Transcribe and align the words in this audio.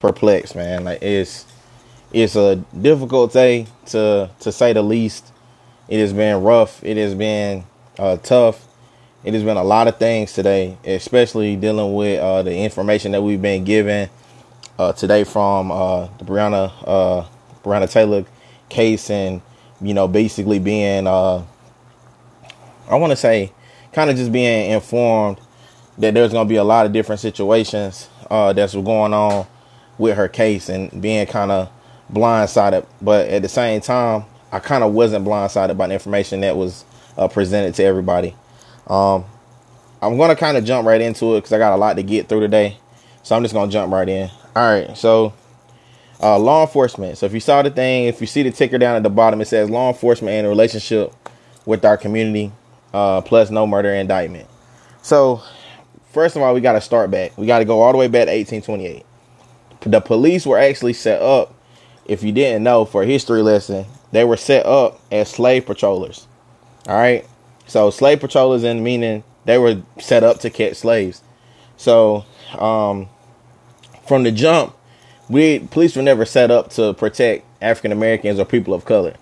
perplexed, 0.00 0.56
man. 0.56 0.84
Like 0.84 1.02
it's 1.02 1.46
it's 2.12 2.34
a 2.34 2.56
difficult 2.56 3.32
day 3.32 3.66
to 3.86 4.30
to 4.40 4.50
say 4.50 4.72
the 4.72 4.82
least. 4.82 5.32
It 5.88 6.00
has 6.00 6.12
been 6.12 6.42
rough. 6.42 6.82
It 6.82 6.96
has 6.96 7.14
been 7.14 7.64
uh, 7.98 8.16
tough. 8.16 8.66
It 9.22 9.34
has 9.34 9.42
been 9.44 9.58
a 9.58 9.62
lot 9.62 9.86
of 9.86 9.98
things 9.98 10.32
today, 10.32 10.78
especially 10.84 11.54
dealing 11.56 11.94
with 11.94 12.18
uh, 12.18 12.42
the 12.42 12.56
information 12.56 13.12
that 13.12 13.22
we've 13.22 13.42
been 13.42 13.64
given 13.64 14.08
uh, 14.78 14.92
today 14.94 15.24
from 15.24 15.70
uh, 15.70 16.06
the 16.18 16.24
Breonna 16.24 16.72
uh, 16.86 17.26
Breonna 17.62 17.90
Taylor 17.90 18.24
case, 18.68 19.10
and 19.10 19.42
you 19.82 19.92
know, 19.92 20.08
basically 20.08 20.58
being 20.58 21.06
uh, 21.06 21.44
I 22.88 22.96
want 22.96 23.10
to 23.10 23.16
say, 23.16 23.52
kind 23.92 24.08
of 24.08 24.16
just 24.16 24.32
being 24.32 24.70
informed 24.70 25.38
that 25.98 26.14
there's 26.14 26.32
going 26.32 26.46
to 26.46 26.48
be 26.48 26.56
a 26.56 26.64
lot 26.64 26.86
of 26.86 26.92
different 26.92 27.20
situations 27.20 28.08
that's 28.30 28.74
going 28.74 29.12
on 29.12 29.46
with 30.00 30.16
her 30.16 30.28
case, 30.28 30.68
and 30.68 31.00
being 31.00 31.26
kind 31.26 31.52
of 31.52 31.70
blindsided. 32.12 32.86
But 33.00 33.28
at 33.28 33.42
the 33.42 33.48
same 33.48 33.80
time, 33.80 34.24
I 34.50 34.58
kind 34.58 34.82
of 34.82 34.92
wasn't 34.92 35.24
blindsided 35.24 35.76
by 35.76 35.86
the 35.86 35.94
information 35.94 36.40
that 36.40 36.56
was 36.56 36.84
presented 37.30 37.74
to 37.76 37.84
everybody. 37.84 38.34
Um, 38.86 39.24
I'm 40.02 40.16
gonna 40.16 40.36
kind 40.36 40.56
of 40.56 40.64
jump 40.64 40.86
right 40.86 41.00
into 41.00 41.36
it 41.36 41.38
because 41.38 41.52
I 41.52 41.58
got 41.58 41.74
a 41.74 41.76
lot 41.76 41.94
to 41.96 42.02
get 42.02 42.28
through 42.28 42.40
today. 42.40 42.78
So 43.22 43.36
I'm 43.36 43.42
just 43.42 43.54
gonna 43.54 43.70
jump 43.70 43.92
right 43.92 44.08
in. 44.08 44.30
All 44.56 44.74
right, 44.74 44.96
so 44.96 45.34
uh, 46.22 46.38
law 46.38 46.62
enforcement. 46.62 47.18
So 47.18 47.26
if 47.26 47.32
you 47.32 47.40
saw 47.40 47.62
the 47.62 47.70
thing, 47.70 48.06
if 48.06 48.20
you 48.20 48.26
see 48.26 48.42
the 48.42 48.50
ticker 48.50 48.78
down 48.78 48.96
at 48.96 49.02
the 49.02 49.10
bottom, 49.10 49.40
it 49.40 49.46
says 49.46 49.70
law 49.70 49.88
enforcement 49.88 50.34
and 50.34 50.48
relationship 50.48 51.12
with 51.66 51.84
our 51.84 51.96
community, 51.96 52.52
uh, 52.92 53.20
plus 53.20 53.50
no 53.50 53.66
murder 53.66 53.92
indictment. 53.92 54.48
So 55.02 55.42
first 56.10 56.36
of 56.36 56.42
all, 56.42 56.54
we 56.54 56.60
got 56.60 56.72
to 56.72 56.80
start 56.80 57.10
back. 57.10 57.36
We 57.38 57.46
got 57.46 57.60
to 57.60 57.64
go 57.64 57.80
all 57.80 57.92
the 57.92 57.98
way 57.98 58.08
back 58.08 58.26
to 58.26 58.32
1828. 58.32 59.04
The 59.82 60.00
police 60.00 60.46
were 60.46 60.58
actually 60.58 60.92
set 60.92 61.22
up. 61.22 61.54
If 62.06 62.22
you 62.22 62.32
didn't 62.32 62.64
know, 62.64 62.84
for 62.84 63.02
a 63.02 63.06
history 63.06 63.42
lesson, 63.42 63.86
they 64.12 64.24
were 64.24 64.36
set 64.36 64.66
up 64.66 65.00
as 65.12 65.28
slave 65.28 65.66
patrollers. 65.66 66.26
All 66.88 66.96
right. 66.96 67.26
So 67.66 67.90
slave 67.90 68.20
patrollers 68.20 68.64
in 68.64 68.82
meaning 68.82 69.22
they 69.44 69.58
were 69.58 69.82
set 69.98 70.22
up 70.22 70.40
to 70.40 70.50
catch 70.50 70.76
slaves. 70.76 71.22
So 71.76 72.24
um, 72.58 73.08
from 74.06 74.24
the 74.24 74.32
jump, 74.32 74.74
we 75.28 75.60
police 75.60 75.94
were 75.94 76.02
never 76.02 76.24
set 76.24 76.50
up 76.50 76.70
to 76.70 76.92
protect 76.94 77.44
African 77.62 77.92
Americans 77.92 78.38
or 78.38 78.44
people 78.44 78.74
of 78.74 78.84
color. 78.84 79.14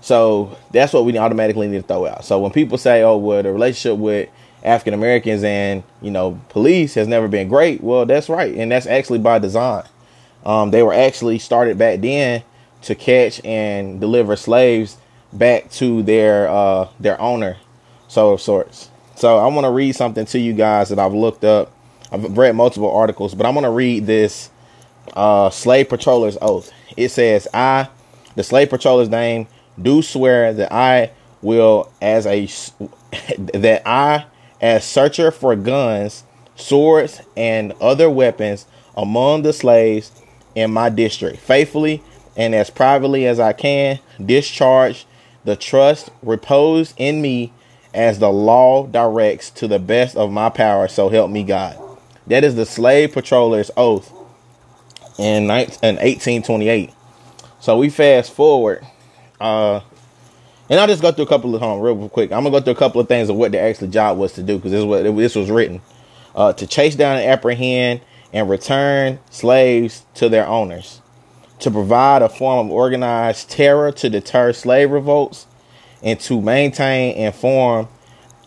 So 0.00 0.56
that's 0.72 0.92
what 0.92 1.04
we 1.04 1.16
automatically 1.18 1.66
need 1.68 1.82
to 1.82 1.86
throw 1.86 2.06
out. 2.06 2.24
So 2.24 2.38
when 2.38 2.52
people 2.52 2.78
say, 2.78 3.02
"Oh, 3.02 3.16
well, 3.16 3.42
the 3.42 3.52
relationship 3.52 3.98
with 3.98 4.28
African 4.62 4.94
Americans 4.94 5.42
and 5.42 5.82
you 6.02 6.10
know 6.10 6.40
police 6.50 6.94
has 6.94 7.08
never 7.08 7.28
been 7.28 7.48
great," 7.48 7.82
well, 7.82 8.04
that's 8.04 8.28
right, 8.28 8.54
and 8.54 8.70
that's 8.70 8.86
actually 8.86 9.18
by 9.18 9.38
design. 9.38 9.84
Um, 10.46 10.70
they 10.70 10.84
were 10.84 10.94
actually 10.94 11.40
started 11.40 11.76
back 11.76 12.00
then 12.00 12.44
to 12.82 12.94
catch 12.94 13.44
and 13.44 14.00
deliver 14.00 14.36
slaves 14.36 14.96
back 15.32 15.68
to 15.72 16.04
their 16.04 16.48
uh, 16.48 16.88
their 17.00 17.20
owner 17.20 17.56
so 18.06 18.32
of 18.32 18.40
sorts. 18.40 18.88
So 19.16 19.38
I 19.38 19.48
want 19.48 19.64
to 19.64 19.70
read 19.70 19.96
something 19.96 20.24
to 20.26 20.38
you 20.38 20.52
guys 20.52 20.90
that 20.90 21.00
I've 21.00 21.12
looked 21.12 21.42
up. 21.42 21.72
I've 22.12 22.38
read 22.38 22.54
multiple 22.54 22.94
articles, 22.94 23.34
but 23.34 23.44
I'm 23.44 23.54
going 23.54 23.64
to 23.64 23.70
read 23.70 24.06
this 24.06 24.50
uh, 25.14 25.50
slave 25.50 25.88
patroller's 25.88 26.38
oath. 26.40 26.70
It 26.96 27.08
says, 27.08 27.48
"I, 27.52 27.88
the 28.36 28.44
slave 28.44 28.70
patroller's 28.70 29.08
name, 29.08 29.48
do 29.82 30.00
swear 30.00 30.54
that 30.54 30.72
I 30.72 31.10
will, 31.42 31.90
as 32.00 32.24
a 32.24 32.46
that 33.38 33.82
I, 33.84 34.26
as 34.60 34.84
searcher 34.84 35.32
for 35.32 35.56
guns, 35.56 36.22
swords, 36.54 37.20
and 37.36 37.72
other 37.80 38.08
weapons 38.08 38.66
among 38.96 39.42
the 39.42 39.52
slaves 39.52 40.12
in 40.56 40.72
my 40.72 40.88
district, 40.88 41.38
faithfully 41.38 42.02
and 42.36 42.52
as 42.52 42.68
privately 42.68 43.28
as 43.28 43.38
I 43.38 43.52
can, 43.52 44.00
discharge 44.24 45.06
the 45.44 45.54
trust 45.54 46.10
reposed 46.22 46.94
in 46.96 47.22
me." 47.22 47.52
as 47.96 48.18
the 48.18 48.30
law 48.30 48.86
directs 48.86 49.48
to 49.48 49.66
the 49.66 49.78
best 49.78 50.16
of 50.16 50.30
my 50.30 50.50
power, 50.50 50.86
so 50.86 51.08
help 51.08 51.30
me 51.30 51.42
God. 51.42 51.78
That 52.26 52.44
is 52.44 52.54
the 52.54 52.66
slave 52.66 53.12
patroller's 53.12 53.70
oath 53.74 54.12
in, 55.18 55.48
1828. 55.48 56.92
So 57.58 57.78
we 57.78 57.88
fast 57.88 58.32
forward, 58.34 58.86
uh, 59.40 59.80
and 60.68 60.78
I'll 60.78 60.86
just 60.86 61.00
go 61.00 61.10
through 61.10 61.24
a 61.24 61.28
couple 61.28 61.54
of 61.54 61.62
home 61.62 61.80
real 61.80 62.08
quick. 62.10 62.32
I'm 62.32 62.44
gonna 62.44 62.50
go 62.50 62.60
through 62.60 62.74
a 62.74 62.76
couple 62.76 63.00
of 63.00 63.08
things 63.08 63.30
of 63.30 63.36
what 63.36 63.52
the 63.52 63.60
actual 63.60 63.88
job 63.88 64.18
was 64.18 64.34
to 64.34 64.42
do 64.42 64.56
because 64.56 64.72
this 64.72 64.80
is 64.80 64.84
what 64.84 65.02
this 65.02 65.34
was 65.34 65.50
written 65.50 65.80
uh, 66.34 66.52
to 66.52 66.66
chase 66.66 66.96
down 66.96 67.16
and 67.16 67.30
apprehend 67.30 68.02
and 68.36 68.50
return 68.50 69.18
slaves 69.30 70.04
to 70.12 70.28
their 70.28 70.46
owners, 70.46 71.00
to 71.58 71.70
provide 71.70 72.20
a 72.20 72.28
form 72.28 72.66
of 72.66 72.70
organized 72.70 73.48
terror 73.48 73.90
to 73.90 74.10
deter 74.10 74.52
slave 74.52 74.90
revolts 74.90 75.46
and 76.02 76.20
to 76.20 76.42
maintain 76.42 77.16
and 77.16 77.34
form 77.34 77.88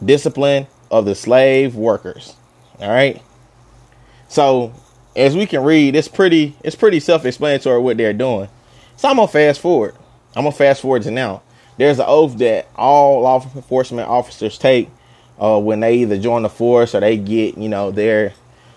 discipline 0.06 0.68
of 0.92 1.06
the 1.06 1.16
slave 1.16 1.74
workers. 1.74 2.36
All 2.80 2.88
right. 2.88 3.20
So 4.28 4.74
as 5.16 5.36
we 5.36 5.48
can 5.48 5.64
read, 5.64 5.96
it's 5.96 6.08
pretty 6.08 6.56
it's 6.64 6.76
pretty 6.76 7.00
self-explanatory 7.00 7.82
what 7.82 7.98
they're 7.98 8.14
doing. 8.14 8.48
So 8.96 9.10
I'm 9.10 9.16
gonna 9.16 9.28
fast 9.28 9.60
forward. 9.60 9.96
I'm 10.36 10.44
gonna 10.44 10.56
fast 10.56 10.84
forward 10.84 11.02
to 11.02 11.12
now. 11.12 11.42
There's 11.78 11.98
an 11.98 12.06
oath 12.08 12.38
that 12.38 12.68
all 12.76 13.22
law 13.22 13.44
enforcement 13.56 14.08
officers 14.08 14.60
take 14.60 14.88
uh, 15.42 15.60
when 15.60 15.80
they 15.80 15.96
either 15.96 16.20
join 16.20 16.44
the 16.44 16.50
force 16.50 16.94
or 16.94 17.00
they 17.00 17.18
get, 17.18 17.58
you 17.58 17.70
know, 17.70 17.90
their 17.90 18.34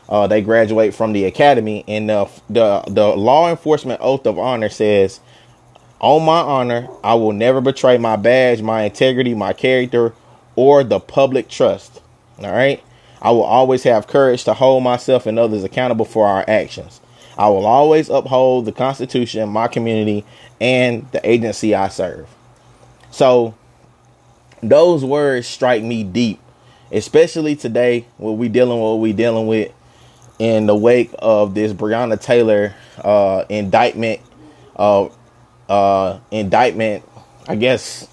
uh, 0.09 0.27
they 0.27 0.43
graduate 0.43 0.95
from 0.95 1.13
the 1.13 1.25
academy. 1.25 1.85
And 1.89 2.09
the, 2.09 2.29
the 2.49 2.83
the 2.89 3.09
law 3.09 3.51
enforcement 3.51 4.01
oath 4.03 4.27
of 4.27 4.39
honor 4.39 4.69
says 4.69 5.21
on 6.03 6.25
my 6.25 6.41
honor, 6.41 6.89
I 7.05 7.15
will 7.15 7.33
never 7.33 7.61
betray 7.61 7.97
my 7.97 8.17
badge, 8.17 8.61
my 8.61 8.83
integrity, 8.83 9.35
my 9.35 9.53
character, 9.53 10.13
or 10.57 10.83
the 10.83 10.99
public 10.99 11.49
trust. 11.49 12.01
All 12.39 12.53
right. 12.53 12.83
I 13.23 13.31
will 13.31 13.45
always 13.45 13.85
have 13.85 14.09
courage 14.09 14.43
to 14.45 14.55
hold 14.55 14.83
myself 14.83 15.27
and 15.27 15.39
others 15.39 15.63
accountable 15.63 16.05
for 16.05 16.27
our 16.27 16.45
actions. 16.49 17.01
I 17.39 17.49
will 17.49 17.67
always 17.67 18.11
uphold 18.11 18.65
the 18.65 18.73
Constitution, 18.73 19.49
my 19.49 19.69
community, 19.69 20.25
and 20.61 21.09
the 21.13 21.29
agency 21.29 21.73
I 21.73 21.89
serve. 21.89 22.29
So, 23.13 23.55
those 24.61 25.05
words 25.05 25.47
strike 25.47 25.85
me 25.85 26.03
deep, 26.03 26.41
especially 26.91 27.55
today 27.55 28.07
when 28.19 28.39
we 28.39 28.49
dealing 28.49 28.79
with 28.81 28.91
what 28.91 29.01
we 29.01 29.13
dealing 29.13 29.47
with 29.47 29.73
in 30.43 30.67
the 30.67 30.75
wake 30.75 31.15
of 31.21 31.55
this 31.55 31.73
Breonna 31.73 32.21
Taylor 32.21 32.75
uh, 32.99 33.45
indictment 33.49 34.21
uh, 34.75 35.09
uh, 35.69 36.19
indictment, 36.33 37.05
I 37.47 37.55
guess, 37.55 38.09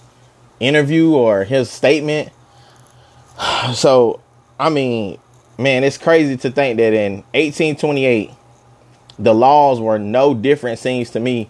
interview 0.60 1.14
or 1.14 1.44
his 1.44 1.72
statement. 1.72 2.32
So, 3.74 4.22
I 4.60 4.70
mean, 4.70 5.18
man, 5.58 5.84
it's 5.84 5.98
crazy 5.98 6.38
to 6.38 6.52
think 6.52 6.78
that 6.78 6.94
in 6.94 7.24
1828, 7.34 8.30
the 9.18 9.34
laws 9.34 9.80
were 9.80 9.98
no 9.98 10.36
different, 10.36 10.78
seems 10.78 11.10
to 11.12 11.20
me, 11.20 11.50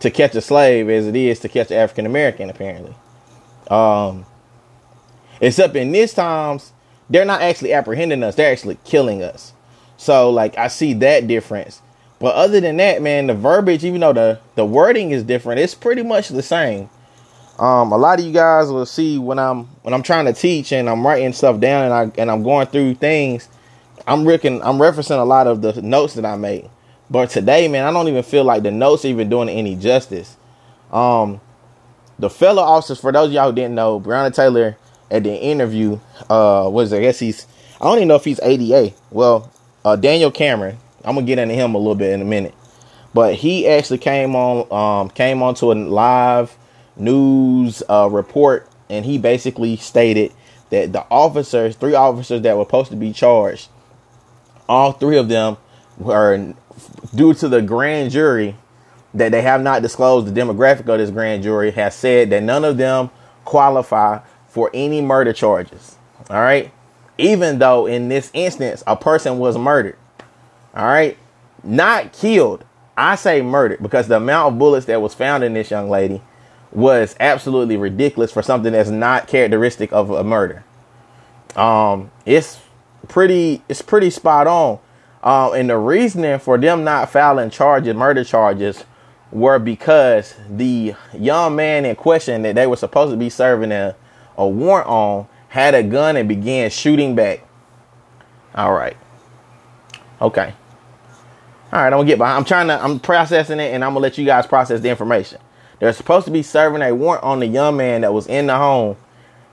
to 0.00 0.10
catch 0.10 0.34
a 0.34 0.40
slave 0.40 0.88
as 0.88 1.06
it 1.06 1.14
is 1.14 1.38
to 1.40 1.48
catch 1.48 1.70
an 1.70 1.76
African 1.76 2.06
American, 2.06 2.50
apparently. 2.50 2.94
Um, 3.70 4.26
except 5.40 5.76
in 5.76 5.92
this 5.92 6.12
times, 6.12 6.72
they're 7.08 7.24
not 7.24 7.40
actually 7.40 7.72
apprehending 7.72 8.24
us, 8.24 8.34
they're 8.34 8.50
actually 8.50 8.78
killing 8.84 9.22
us. 9.22 9.52
So, 9.98 10.30
like, 10.30 10.56
I 10.56 10.68
see 10.68 10.94
that 10.94 11.26
difference. 11.26 11.82
But 12.20 12.34
other 12.34 12.60
than 12.60 12.78
that, 12.78 13.02
man, 13.02 13.26
the 13.26 13.34
verbiage, 13.34 13.84
even 13.84 14.00
though 14.00 14.12
the, 14.12 14.40
the 14.54 14.64
wording 14.64 15.10
is 15.10 15.22
different, 15.22 15.60
it's 15.60 15.74
pretty 15.74 16.02
much 16.02 16.28
the 16.28 16.42
same. 16.42 16.88
Um, 17.58 17.90
a 17.92 17.98
lot 17.98 18.20
of 18.20 18.24
you 18.24 18.32
guys 18.32 18.70
will 18.70 18.86
see 18.86 19.18
when 19.18 19.38
I'm 19.38 19.64
when 19.82 19.92
I'm 19.92 20.04
trying 20.04 20.26
to 20.26 20.32
teach 20.32 20.70
and 20.72 20.88
I'm 20.88 21.04
writing 21.04 21.32
stuff 21.32 21.58
down 21.58 21.86
and 21.86 21.92
I 21.92 22.20
and 22.20 22.30
I'm 22.30 22.44
going 22.44 22.68
through 22.68 22.94
things, 22.94 23.48
I'm 24.06 24.24
ricking, 24.24 24.62
I'm 24.62 24.78
referencing 24.78 25.20
a 25.20 25.24
lot 25.24 25.48
of 25.48 25.60
the 25.60 25.82
notes 25.82 26.14
that 26.14 26.24
I 26.24 26.36
made. 26.36 26.70
But 27.10 27.30
today, 27.30 27.66
man, 27.66 27.84
I 27.84 27.90
don't 27.90 28.06
even 28.06 28.22
feel 28.22 28.44
like 28.44 28.62
the 28.62 28.70
notes 28.70 29.04
even 29.04 29.28
doing 29.28 29.48
any 29.48 29.74
justice. 29.74 30.36
Um, 30.92 31.40
the 32.18 32.30
fellow 32.30 32.62
officers, 32.62 33.00
for 33.00 33.10
those 33.10 33.28
of 33.28 33.32
y'all 33.32 33.50
who 33.50 33.56
didn't 33.56 33.74
know, 33.74 33.98
Breonna 33.98 34.32
Taylor 34.32 34.76
at 35.10 35.24
the 35.24 35.34
interview, 35.34 35.98
uh, 36.30 36.68
was 36.70 36.92
I 36.92 37.00
guess 37.00 37.18
he's 37.18 37.44
I 37.80 37.86
don't 37.86 37.96
even 37.96 38.08
know 38.08 38.16
if 38.16 38.24
he's 38.24 38.40
ADA. 38.40 38.94
Well, 39.10 39.50
uh, 39.88 39.96
Daniel 39.96 40.30
Cameron, 40.30 40.76
I'm 41.04 41.14
gonna 41.14 41.26
get 41.26 41.38
into 41.38 41.54
him 41.54 41.74
a 41.74 41.78
little 41.78 41.94
bit 41.94 42.12
in 42.12 42.20
a 42.20 42.24
minute. 42.24 42.54
But 43.14 43.36
he 43.36 43.66
actually 43.66 43.98
came 43.98 44.36
on 44.36 44.70
um, 44.70 45.10
came 45.10 45.42
onto 45.42 45.72
a 45.72 45.74
live 45.74 46.56
news 46.96 47.82
uh, 47.88 48.08
report 48.10 48.68
and 48.90 49.04
he 49.04 49.18
basically 49.18 49.76
stated 49.76 50.32
that 50.70 50.92
the 50.92 51.04
officers, 51.10 51.76
three 51.76 51.94
officers 51.94 52.42
that 52.42 52.56
were 52.56 52.64
supposed 52.64 52.90
to 52.90 52.96
be 52.96 53.12
charged, 53.12 53.68
all 54.68 54.92
three 54.92 55.16
of 55.16 55.28
them 55.28 55.56
were 55.96 56.54
due 57.14 57.32
to 57.34 57.48
the 57.48 57.62
grand 57.62 58.10
jury 58.10 58.54
that 59.14 59.32
they 59.32 59.40
have 59.40 59.62
not 59.62 59.80
disclosed 59.80 60.26
the 60.26 60.40
demographic 60.40 60.80
of 60.80 60.98
this 60.98 61.10
grand 61.10 61.42
jury 61.42 61.70
has 61.70 61.94
said 61.94 62.28
that 62.30 62.42
none 62.42 62.64
of 62.64 62.76
them 62.76 63.10
qualify 63.46 64.20
for 64.48 64.70
any 64.74 65.00
murder 65.00 65.32
charges. 65.32 65.96
All 66.28 66.40
right. 66.42 66.70
Even 67.18 67.58
though 67.58 67.86
in 67.86 68.08
this 68.08 68.30
instance 68.32 68.82
a 68.86 68.96
person 68.96 69.38
was 69.38 69.58
murdered. 69.58 69.96
All 70.74 70.86
right. 70.86 71.18
not 71.62 72.12
killed. 72.12 72.64
I 72.96 73.16
say 73.16 73.42
murdered 73.42 73.82
because 73.82 74.08
the 74.08 74.16
amount 74.16 74.54
of 74.54 74.58
bullets 74.58 74.86
that 74.86 75.02
was 75.02 75.14
found 75.14 75.44
in 75.44 75.54
this 75.54 75.70
young 75.70 75.88
lady 75.90 76.20
was 76.72 77.16
absolutely 77.20 77.76
ridiculous 77.76 78.32
for 78.32 78.42
something 78.42 78.72
that's 78.72 78.90
not 78.90 79.28
characteristic 79.28 79.92
of 79.92 80.10
a 80.10 80.24
murder. 80.24 80.64
Um, 81.56 82.10
it's 82.26 82.60
pretty, 83.08 83.62
it's 83.68 83.82
pretty 83.82 84.10
spot 84.10 84.46
on. 84.46 84.78
Um, 85.22 85.54
and 85.54 85.70
the 85.70 85.78
reasoning 85.78 86.38
for 86.38 86.58
them 86.58 86.84
not 86.84 87.10
filing 87.10 87.50
charges, 87.50 87.94
murder 87.94 88.24
charges, 88.24 88.84
were 89.32 89.58
because 89.58 90.34
the 90.48 90.94
young 91.16 91.56
man 91.56 91.84
in 91.84 91.96
question 91.96 92.42
that 92.42 92.54
they 92.54 92.66
were 92.66 92.76
supposed 92.76 93.12
to 93.12 93.16
be 93.16 93.28
serving 93.30 93.72
a, 93.72 93.94
a 94.36 94.46
warrant 94.46 94.88
on 94.88 95.26
had 95.48 95.74
a 95.74 95.82
gun 95.82 96.16
and 96.16 96.28
began 96.28 96.70
shooting 96.70 97.14
back. 97.14 97.46
All 98.54 98.72
right. 98.72 98.96
Okay. 100.20 100.54
All 101.70 101.80
right, 101.80 101.86
I'm 101.86 101.92
gonna 101.92 102.06
get 102.06 102.18
behind. 102.18 102.38
I'm 102.38 102.44
trying 102.44 102.68
to. 102.68 102.82
I'm 102.82 102.98
processing 102.98 103.60
it, 103.60 103.74
and 103.74 103.84
I'm 103.84 103.90
gonna 103.90 104.02
let 104.02 104.16
you 104.16 104.24
guys 104.24 104.46
process 104.46 104.80
the 104.80 104.88
information. 104.88 105.38
They're 105.78 105.92
supposed 105.92 106.24
to 106.26 106.32
be 106.32 106.42
serving 106.42 106.82
a 106.82 106.94
warrant 106.94 107.24
on 107.24 107.40
the 107.40 107.46
young 107.46 107.76
man 107.76 108.00
that 108.00 108.12
was 108.12 108.26
in 108.26 108.46
the 108.46 108.56
home. 108.56 108.96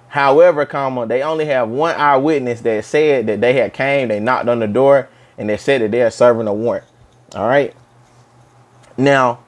However, 0.07 0.65
comma, 0.65 1.05
they 1.05 1.21
only 1.21 1.45
have 1.45 1.67
one 1.67 1.93
eyewitness 1.95 2.61
that 2.61 2.85
said 2.85 3.27
that 3.27 3.41
they 3.41 3.53
had 3.53 3.73
came, 3.73 4.07
they 4.07 4.19
knocked 4.19 4.47
on 4.47 4.59
the 4.59 4.67
door, 4.67 5.09
and 5.37 5.49
they 5.49 5.57
said 5.57 5.81
that 5.81 5.91
they 5.91 6.01
are 6.01 6.09
serving 6.09 6.47
a 6.47 6.53
warrant. 6.53 6.85
All 7.35 7.47
right. 7.47 7.75
Now, 8.97 9.39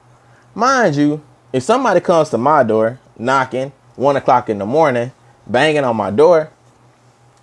mind 0.53 0.97
you, 0.97 1.23
if 1.53 1.63
somebody 1.63 2.01
comes 2.01 2.29
to 2.31 2.37
my 2.37 2.63
door 2.63 2.99
knocking 3.17 3.71
one 3.95 4.17
o'clock 4.17 4.49
in 4.49 4.57
the 4.57 4.65
morning, 4.65 5.13
banging 5.49 5.83
on 5.83 5.95
my 5.95 6.11
door, 6.11 6.51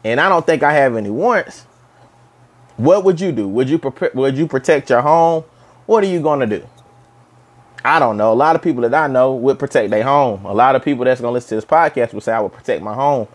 and 0.05 0.21
I 0.21 0.29
don't 0.29 0.47
think 0.47 0.63
I 0.63 0.73
have 0.75 0.97
any 0.97 1.11
warrants, 1.11 1.67
what 2.77 3.05
would 3.05 3.21
you 3.21 3.33
do? 3.33 3.49
Would 3.49 3.69
you 3.69 3.79
pre- 3.79 4.11
would 4.15 4.37
you 4.37 4.47
protect 4.47 4.91
your 4.91 5.03
home? 5.03 5.45
What 5.87 6.03
are 6.05 6.09
you 6.09 6.21
gonna 6.21 6.47
do? 6.47 6.67
I 7.85 7.99
don't 7.99 8.17
know. 8.17 8.33
A 8.33 8.35
lot 8.35 8.57
of 8.57 8.63
people 8.63 8.83
that 8.83 8.95
I 8.95 9.07
know 9.07 9.35
would 9.35 9.59
protect 9.59 9.91
their 9.91 10.03
home. 10.03 10.45
A 10.47 10.55
lot 10.55 10.75
of 10.75 10.83
people 10.83 11.05
that's 11.05 11.21
gonna 11.21 11.33
listen 11.33 11.51
to 11.51 11.55
this 11.57 11.65
podcast 11.65 12.15
would 12.15 12.23
say 12.23 12.33
I 12.33 12.41
would 12.41 12.53
protect 12.53 12.83
my 12.83 12.95
home. 12.95 13.29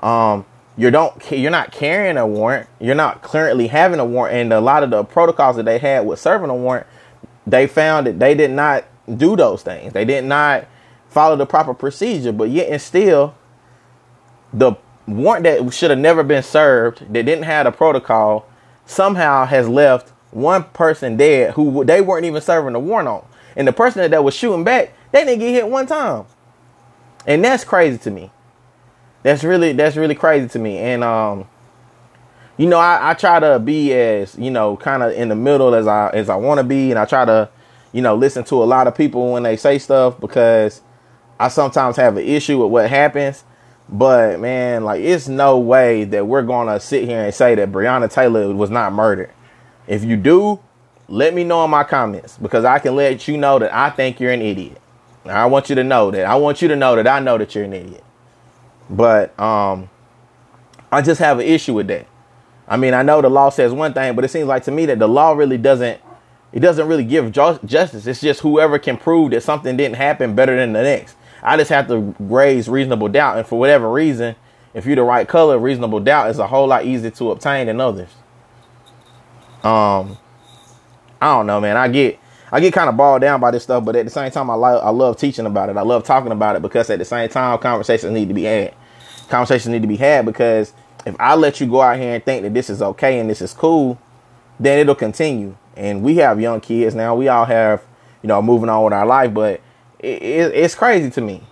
Um, 0.00 0.44
you 0.76 0.90
don't 0.90 1.14
you're 1.30 1.50
not 1.50 1.72
carrying 1.72 2.16
a 2.16 2.26
warrant. 2.26 2.68
You're 2.80 2.94
not 2.94 3.22
currently 3.22 3.68
having 3.68 4.00
a 4.00 4.04
warrant, 4.04 4.36
and 4.36 4.52
a 4.52 4.60
lot 4.60 4.82
of 4.82 4.90
the 4.90 5.04
protocols 5.04 5.56
that 5.56 5.64
they 5.64 5.78
had 5.78 6.06
with 6.06 6.18
serving 6.18 6.50
a 6.50 6.54
warrant, 6.54 6.86
they 7.46 7.66
found 7.66 8.06
that 8.06 8.18
they 8.18 8.34
did 8.34 8.50
not 8.50 8.84
do 9.16 9.36
those 9.36 9.62
things. 9.62 9.92
They 9.92 10.04
did 10.04 10.24
not 10.24 10.66
follow 11.08 11.36
the 11.36 11.46
proper 11.46 11.74
procedure. 11.74 12.32
But 12.32 12.50
yet 12.50 12.68
and 12.68 12.80
still, 12.80 13.34
the 14.52 14.74
warrant 15.06 15.44
that 15.44 15.72
should 15.72 15.90
have 15.90 15.98
never 15.98 16.22
been 16.22 16.42
served, 16.42 17.00
that 17.12 17.24
didn't 17.24 17.44
have 17.44 17.66
a 17.66 17.72
protocol, 17.72 18.46
somehow 18.86 19.46
has 19.46 19.68
left 19.68 20.10
one 20.30 20.64
person 20.64 21.16
dead 21.16 21.54
who 21.54 21.84
they 21.84 22.00
weren't 22.00 22.24
even 22.24 22.40
serving 22.40 22.72
the 22.72 22.78
warrant 22.78 23.08
on. 23.08 23.26
And 23.56 23.68
the 23.68 23.72
person 23.72 24.10
that 24.10 24.24
was 24.24 24.34
shooting 24.34 24.64
back, 24.64 24.92
they 25.12 25.24
didn't 25.24 25.40
get 25.40 25.50
hit 25.50 25.68
one 25.68 25.86
time. 25.86 26.24
And 27.26 27.44
that's 27.44 27.64
crazy 27.64 27.98
to 27.98 28.10
me. 28.10 28.30
That's 29.22 29.44
really 29.44 29.72
that's 29.72 29.96
really 29.96 30.14
crazy 30.14 30.48
to 30.48 30.58
me. 30.58 30.78
And 30.78 31.04
um, 31.04 31.46
you 32.56 32.66
know, 32.66 32.78
I, 32.78 33.10
I 33.10 33.14
try 33.14 33.40
to 33.40 33.58
be 33.58 33.92
as, 33.92 34.36
you 34.36 34.50
know, 34.50 34.76
kind 34.76 35.02
of 35.02 35.12
in 35.12 35.28
the 35.28 35.36
middle 35.36 35.74
as 35.74 35.86
I 35.86 36.10
as 36.10 36.28
I 36.28 36.36
want 36.36 36.58
to 36.58 36.64
be, 36.64 36.90
and 36.90 36.98
I 36.98 37.04
try 37.04 37.24
to, 37.24 37.48
you 37.92 38.02
know, 38.02 38.14
listen 38.14 38.44
to 38.44 38.62
a 38.62 38.64
lot 38.64 38.86
of 38.86 38.96
people 38.96 39.32
when 39.32 39.42
they 39.42 39.56
say 39.56 39.78
stuff 39.78 40.18
because 40.18 40.80
I 41.38 41.48
sometimes 41.48 41.96
have 41.96 42.16
an 42.16 42.24
issue 42.24 42.62
with 42.62 42.72
what 42.72 42.90
happens. 42.90 43.44
But 43.92 44.40
man, 44.40 44.84
like 44.84 45.02
it's 45.02 45.28
no 45.28 45.58
way 45.58 46.04
that 46.04 46.26
we're 46.26 46.42
gonna 46.42 46.80
sit 46.80 47.04
here 47.04 47.24
and 47.24 47.34
say 47.34 47.54
that 47.54 47.70
Breonna 47.70 48.10
Taylor 48.10 48.54
was 48.54 48.70
not 48.70 48.94
murdered. 48.94 49.30
If 49.86 50.02
you 50.02 50.16
do, 50.16 50.60
let 51.08 51.34
me 51.34 51.44
know 51.44 51.62
in 51.66 51.70
my 51.70 51.84
comments 51.84 52.38
because 52.38 52.64
I 52.64 52.78
can 52.78 52.96
let 52.96 53.28
you 53.28 53.36
know 53.36 53.58
that 53.58 53.72
I 53.74 53.90
think 53.90 54.18
you're 54.18 54.32
an 54.32 54.40
idiot. 54.40 54.80
I 55.26 55.44
want 55.44 55.68
you 55.68 55.74
to 55.76 55.84
know 55.84 56.10
that. 56.10 56.24
I 56.24 56.36
want 56.36 56.62
you 56.62 56.68
to 56.68 56.76
know 56.76 56.96
that 56.96 57.06
I 57.06 57.20
know 57.20 57.36
that 57.36 57.54
you're 57.54 57.64
an 57.64 57.74
idiot. 57.74 58.02
But 58.88 59.38
um 59.38 59.90
I 60.90 61.02
just 61.02 61.20
have 61.20 61.38
an 61.38 61.46
issue 61.46 61.74
with 61.74 61.88
that. 61.88 62.06
I 62.66 62.78
mean, 62.78 62.94
I 62.94 63.02
know 63.02 63.20
the 63.20 63.28
law 63.28 63.50
says 63.50 63.72
one 63.72 63.92
thing, 63.92 64.14
but 64.16 64.24
it 64.24 64.28
seems 64.28 64.48
like 64.48 64.64
to 64.64 64.70
me 64.70 64.86
that 64.86 65.00
the 65.00 65.08
law 65.08 65.32
really 65.32 65.58
doesn't 65.58 66.00
it 66.50 66.60
doesn't 66.60 66.88
really 66.88 67.04
give 67.04 67.30
justice. 67.30 68.06
It's 68.06 68.22
just 68.22 68.40
whoever 68.40 68.78
can 68.78 68.96
prove 68.96 69.32
that 69.32 69.42
something 69.42 69.76
didn't 69.76 69.96
happen 69.96 70.34
better 70.34 70.56
than 70.56 70.72
the 70.72 70.82
next. 70.82 71.16
I 71.42 71.56
just 71.56 71.70
have 71.70 71.88
to 71.88 72.14
raise 72.18 72.68
reasonable 72.68 73.08
doubt. 73.08 73.38
And 73.38 73.46
for 73.46 73.58
whatever 73.58 73.90
reason, 73.90 74.36
if 74.74 74.86
you're 74.86 74.96
the 74.96 75.02
right 75.02 75.26
color, 75.26 75.58
reasonable 75.58 76.00
doubt 76.00 76.30
is 76.30 76.38
a 76.38 76.46
whole 76.46 76.66
lot 76.66 76.84
easier 76.84 77.10
to 77.10 77.30
obtain 77.32 77.66
than 77.66 77.80
others. 77.80 78.10
Um, 79.62 80.18
I 81.20 81.36
don't 81.36 81.46
know, 81.46 81.60
man. 81.60 81.76
I 81.76 81.88
get 81.88 82.18
I 82.50 82.60
get 82.60 82.74
kind 82.74 82.90
of 82.90 82.96
bogged 82.96 83.22
down 83.22 83.40
by 83.40 83.50
this 83.50 83.62
stuff, 83.62 83.84
but 83.84 83.96
at 83.96 84.04
the 84.04 84.10
same 84.10 84.30
time, 84.30 84.50
I 84.50 84.54
like 84.54 84.82
I 84.82 84.90
love 84.90 85.16
teaching 85.16 85.46
about 85.46 85.70
it. 85.70 85.76
I 85.76 85.82
love 85.82 86.04
talking 86.04 86.32
about 86.32 86.56
it 86.56 86.62
because 86.62 86.90
at 86.90 86.98
the 86.98 87.04
same 87.04 87.28
time, 87.28 87.58
conversations 87.58 88.12
need 88.12 88.28
to 88.28 88.34
be 88.34 88.44
had. 88.44 88.74
Conversations 89.28 89.68
need 89.68 89.82
to 89.82 89.88
be 89.88 89.96
had 89.96 90.26
because 90.26 90.72
if 91.06 91.16
I 91.18 91.34
let 91.34 91.60
you 91.60 91.66
go 91.66 91.80
out 91.80 91.98
here 91.98 92.14
and 92.14 92.24
think 92.24 92.42
that 92.42 92.54
this 92.54 92.68
is 92.68 92.82
okay 92.82 93.18
and 93.18 93.30
this 93.30 93.40
is 93.40 93.54
cool, 93.54 93.98
then 94.60 94.78
it'll 94.78 94.94
continue. 94.94 95.56
And 95.76 96.02
we 96.02 96.16
have 96.16 96.40
young 96.40 96.60
kids 96.60 96.94
now. 96.94 97.14
We 97.14 97.28
all 97.28 97.44
have, 97.44 97.82
you 98.22 98.28
know, 98.28 98.42
moving 98.42 98.68
on 98.68 98.84
with 98.84 98.92
our 98.92 99.06
life, 99.06 99.32
but 99.32 99.60
it, 100.02 100.22
it, 100.22 100.54
it's 100.54 100.74
crazy 100.74 101.10
to 101.10 101.20
me. 101.20 101.42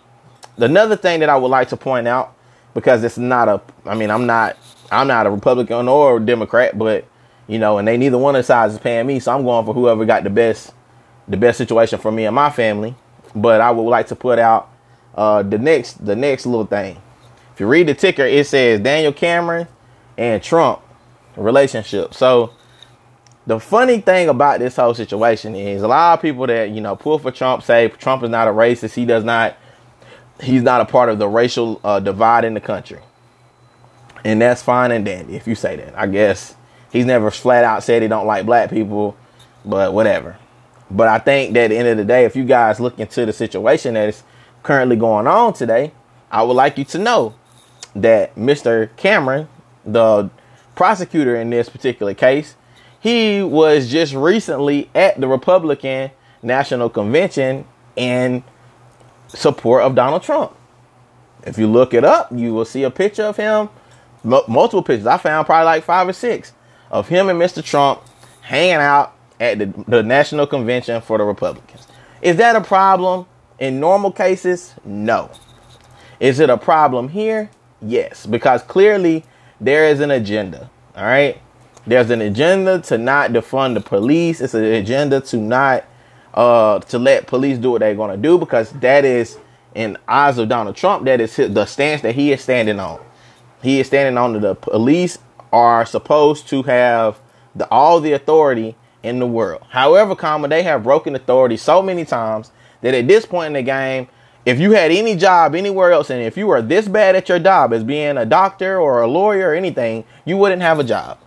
Another 0.56 0.96
thing 0.96 1.20
that 1.20 1.28
I 1.28 1.36
would 1.36 1.48
like 1.48 1.68
to 1.70 1.76
point 1.76 2.06
out, 2.06 2.34
because 2.74 3.02
it's 3.04 3.16
not 3.16 3.48
a, 3.48 3.62
I 3.86 3.94
mean, 3.94 4.10
I'm 4.10 4.26
not, 4.26 4.56
I'm 4.90 5.06
not 5.06 5.26
a 5.26 5.30
Republican 5.30 5.88
or 5.88 6.18
a 6.18 6.20
Democrat, 6.20 6.76
but 6.76 7.06
you 7.46 7.58
know, 7.58 7.78
and 7.78 7.88
they 7.88 7.96
neither 7.96 8.18
one 8.18 8.36
of 8.36 8.40
the 8.40 8.44
sides 8.44 8.74
is 8.74 8.78
paying 8.80 9.06
me, 9.06 9.18
so 9.18 9.34
I'm 9.34 9.44
going 9.44 9.64
for 9.64 9.74
whoever 9.74 10.04
got 10.04 10.22
the 10.22 10.30
best, 10.30 10.72
the 11.26 11.36
best 11.36 11.58
situation 11.58 11.98
for 11.98 12.12
me 12.12 12.26
and 12.26 12.34
my 12.34 12.50
family. 12.50 12.94
But 13.34 13.60
I 13.60 13.70
would 13.70 13.88
like 13.88 14.08
to 14.08 14.16
put 14.16 14.38
out 14.38 14.70
uh, 15.14 15.42
the 15.42 15.58
next, 15.58 16.04
the 16.04 16.14
next 16.14 16.46
little 16.46 16.66
thing. 16.66 17.00
If 17.52 17.60
you 17.60 17.66
read 17.66 17.88
the 17.88 17.94
ticker, 17.94 18.24
it 18.24 18.46
says 18.46 18.80
Daniel 18.80 19.12
Cameron 19.12 19.66
and 20.16 20.42
Trump 20.42 20.80
relationship. 21.36 22.14
So 22.14 22.52
the 23.46 23.58
funny 23.58 24.00
thing 24.00 24.28
about 24.28 24.60
this 24.60 24.76
whole 24.76 24.94
situation 24.94 25.54
is 25.54 25.82
a 25.82 25.88
lot 25.88 26.14
of 26.14 26.22
people 26.22 26.46
that 26.46 26.70
you 26.70 26.80
know 26.80 26.96
pull 26.96 27.18
for 27.18 27.30
Trump 27.30 27.62
say 27.62 27.88
Trump 27.88 28.22
is 28.22 28.30
not 28.30 28.48
a 28.48 28.50
racist. 28.50 28.94
He 28.94 29.04
does 29.04 29.24
not. 29.24 29.56
He's 30.40 30.62
not 30.62 30.80
a 30.80 30.84
part 30.84 31.08
of 31.08 31.18
the 31.18 31.28
racial 31.28 31.80
uh, 31.84 32.00
divide 32.00 32.44
in 32.44 32.54
the 32.54 32.60
country, 32.60 33.00
and 34.24 34.40
that's 34.40 34.62
fine 34.62 34.90
and 34.90 35.04
dandy 35.04 35.36
if 35.36 35.46
you 35.46 35.54
say 35.54 35.76
that. 35.76 35.98
I 35.98 36.06
guess 36.06 36.54
he's 36.92 37.06
never 37.06 37.30
flat 37.30 37.64
out 37.64 37.82
said 37.82 38.02
he 38.02 38.08
don't 38.08 38.26
like 38.26 38.46
black 38.46 38.70
people, 38.70 39.16
but 39.64 39.92
whatever. 39.92 40.38
But 40.90 41.08
I 41.08 41.18
think 41.18 41.54
that 41.54 41.64
at 41.64 41.68
the 41.70 41.76
end 41.78 41.88
of 41.88 41.96
the 41.98 42.04
day, 42.04 42.24
if 42.24 42.34
you 42.34 42.44
guys 42.44 42.80
look 42.80 42.98
into 42.98 43.24
the 43.24 43.32
situation 43.32 43.94
that 43.94 44.08
is 44.08 44.22
currently 44.62 44.96
going 44.96 45.26
on 45.26 45.52
today, 45.52 45.92
I 46.30 46.42
would 46.42 46.54
like 46.54 46.78
you 46.78 46.84
to 46.86 46.98
know 46.98 47.34
that 47.94 48.34
Mr. 48.34 48.94
Cameron, 48.96 49.48
the 49.84 50.30
prosecutor 50.74 51.36
in 51.36 51.50
this 51.50 51.68
particular 51.68 52.14
case, 52.14 52.56
he 53.00 53.42
was 53.42 53.90
just 53.90 54.14
recently 54.14 54.90
at 54.94 55.20
the 55.20 55.26
Republican 55.26 56.10
National 56.42 56.88
Convention 56.88 57.66
in 57.96 58.44
support 59.28 59.82
of 59.82 59.94
Donald 59.94 60.22
Trump. 60.22 60.54
If 61.44 61.58
you 61.58 61.66
look 61.66 61.94
it 61.94 62.04
up, 62.04 62.30
you 62.32 62.52
will 62.52 62.64
see 62.64 62.82
a 62.82 62.90
picture 62.90 63.24
of 63.24 63.36
him, 63.36 63.70
m- 64.24 64.42
multiple 64.46 64.82
pictures. 64.82 65.06
I 65.06 65.16
found 65.16 65.46
probably 65.46 65.64
like 65.64 65.84
five 65.84 66.06
or 66.08 66.12
six 66.12 66.52
of 66.90 67.08
him 67.08 67.28
and 67.28 67.40
Mr. 67.40 67.64
Trump 67.64 68.02
hanging 68.42 68.74
out 68.76 69.14
at 69.38 69.58
the, 69.58 69.66
the 69.88 70.02
National 70.02 70.46
Convention 70.46 71.00
for 71.00 71.16
the 71.18 71.24
Republicans. 71.24 71.86
Is 72.20 72.36
that 72.36 72.56
a 72.56 72.60
problem 72.60 73.26
in 73.58 73.80
normal 73.80 74.12
cases? 74.12 74.74
No. 74.84 75.30
Is 76.18 76.38
it 76.40 76.50
a 76.50 76.58
problem 76.58 77.08
here? 77.08 77.50
Yes, 77.80 78.26
because 78.26 78.62
clearly 78.62 79.24
there 79.58 79.86
is 79.88 80.00
an 80.00 80.10
agenda. 80.10 80.70
All 80.94 81.04
right. 81.04 81.40
There's 81.86 82.10
an 82.10 82.20
agenda 82.20 82.80
to 82.82 82.98
not 82.98 83.32
defund 83.32 83.74
the 83.74 83.80
police. 83.80 84.40
It's 84.40 84.54
an 84.54 84.64
agenda 84.64 85.20
to 85.22 85.36
not 85.36 85.84
uh 86.34 86.78
to 86.78 86.98
let 86.98 87.26
police 87.26 87.58
do 87.58 87.72
what 87.72 87.80
they're 87.80 87.94
gonna 87.94 88.16
do 88.16 88.38
because 88.38 88.70
that 88.74 89.04
is 89.04 89.38
in 89.74 89.96
eyes 90.08 90.38
of 90.38 90.48
Donald 90.48 90.76
Trump, 90.76 91.04
that 91.04 91.20
is 91.20 91.36
the 91.36 91.64
stance 91.66 92.02
that 92.02 92.14
he 92.14 92.32
is 92.32 92.40
standing 92.40 92.80
on. 92.80 93.00
He 93.62 93.80
is 93.80 93.86
standing 93.86 94.18
on 94.18 94.40
the 94.40 94.54
police 94.54 95.18
are 95.52 95.84
supposed 95.84 96.48
to 96.48 96.62
have 96.64 97.18
the 97.54 97.68
all 97.68 98.00
the 98.00 98.12
authority 98.12 98.76
in 99.02 99.18
the 99.18 99.26
world. 99.26 99.62
However, 99.70 100.14
comma, 100.14 100.48
they 100.48 100.62
have 100.62 100.82
broken 100.82 101.14
authority 101.14 101.56
so 101.56 101.82
many 101.82 102.04
times 102.04 102.52
that 102.82 102.94
at 102.94 103.08
this 103.08 103.26
point 103.26 103.48
in 103.48 103.52
the 103.54 103.62
game, 103.62 104.08
if 104.46 104.58
you 104.58 104.72
had 104.72 104.90
any 104.90 105.16
job 105.16 105.54
anywhere 105.54 105.92
else 105.92 106.10
and 106.10 106.22
if 106.22 106.36
you 106.36 106.46
were 106.46 106.62
this 106.62 106.88
bad 106.88 107.14
at 107.16 107.28
your 107.28 107.38
job 107.38 107.72
as 107.72 107.84
being 107.84 108.16
a 108.16 108.24
doctor 108.24 108.80
or 108.80 109.02
a 109.02 109.06
lawyer 109.06 109.50
or 109.50 109.54
anything, 109.54 110.04
you 110.24 110.36
wouldn't 110.36 110.62
have 110.62 110.78
a 110.78 110.84
job. 110.84 111.18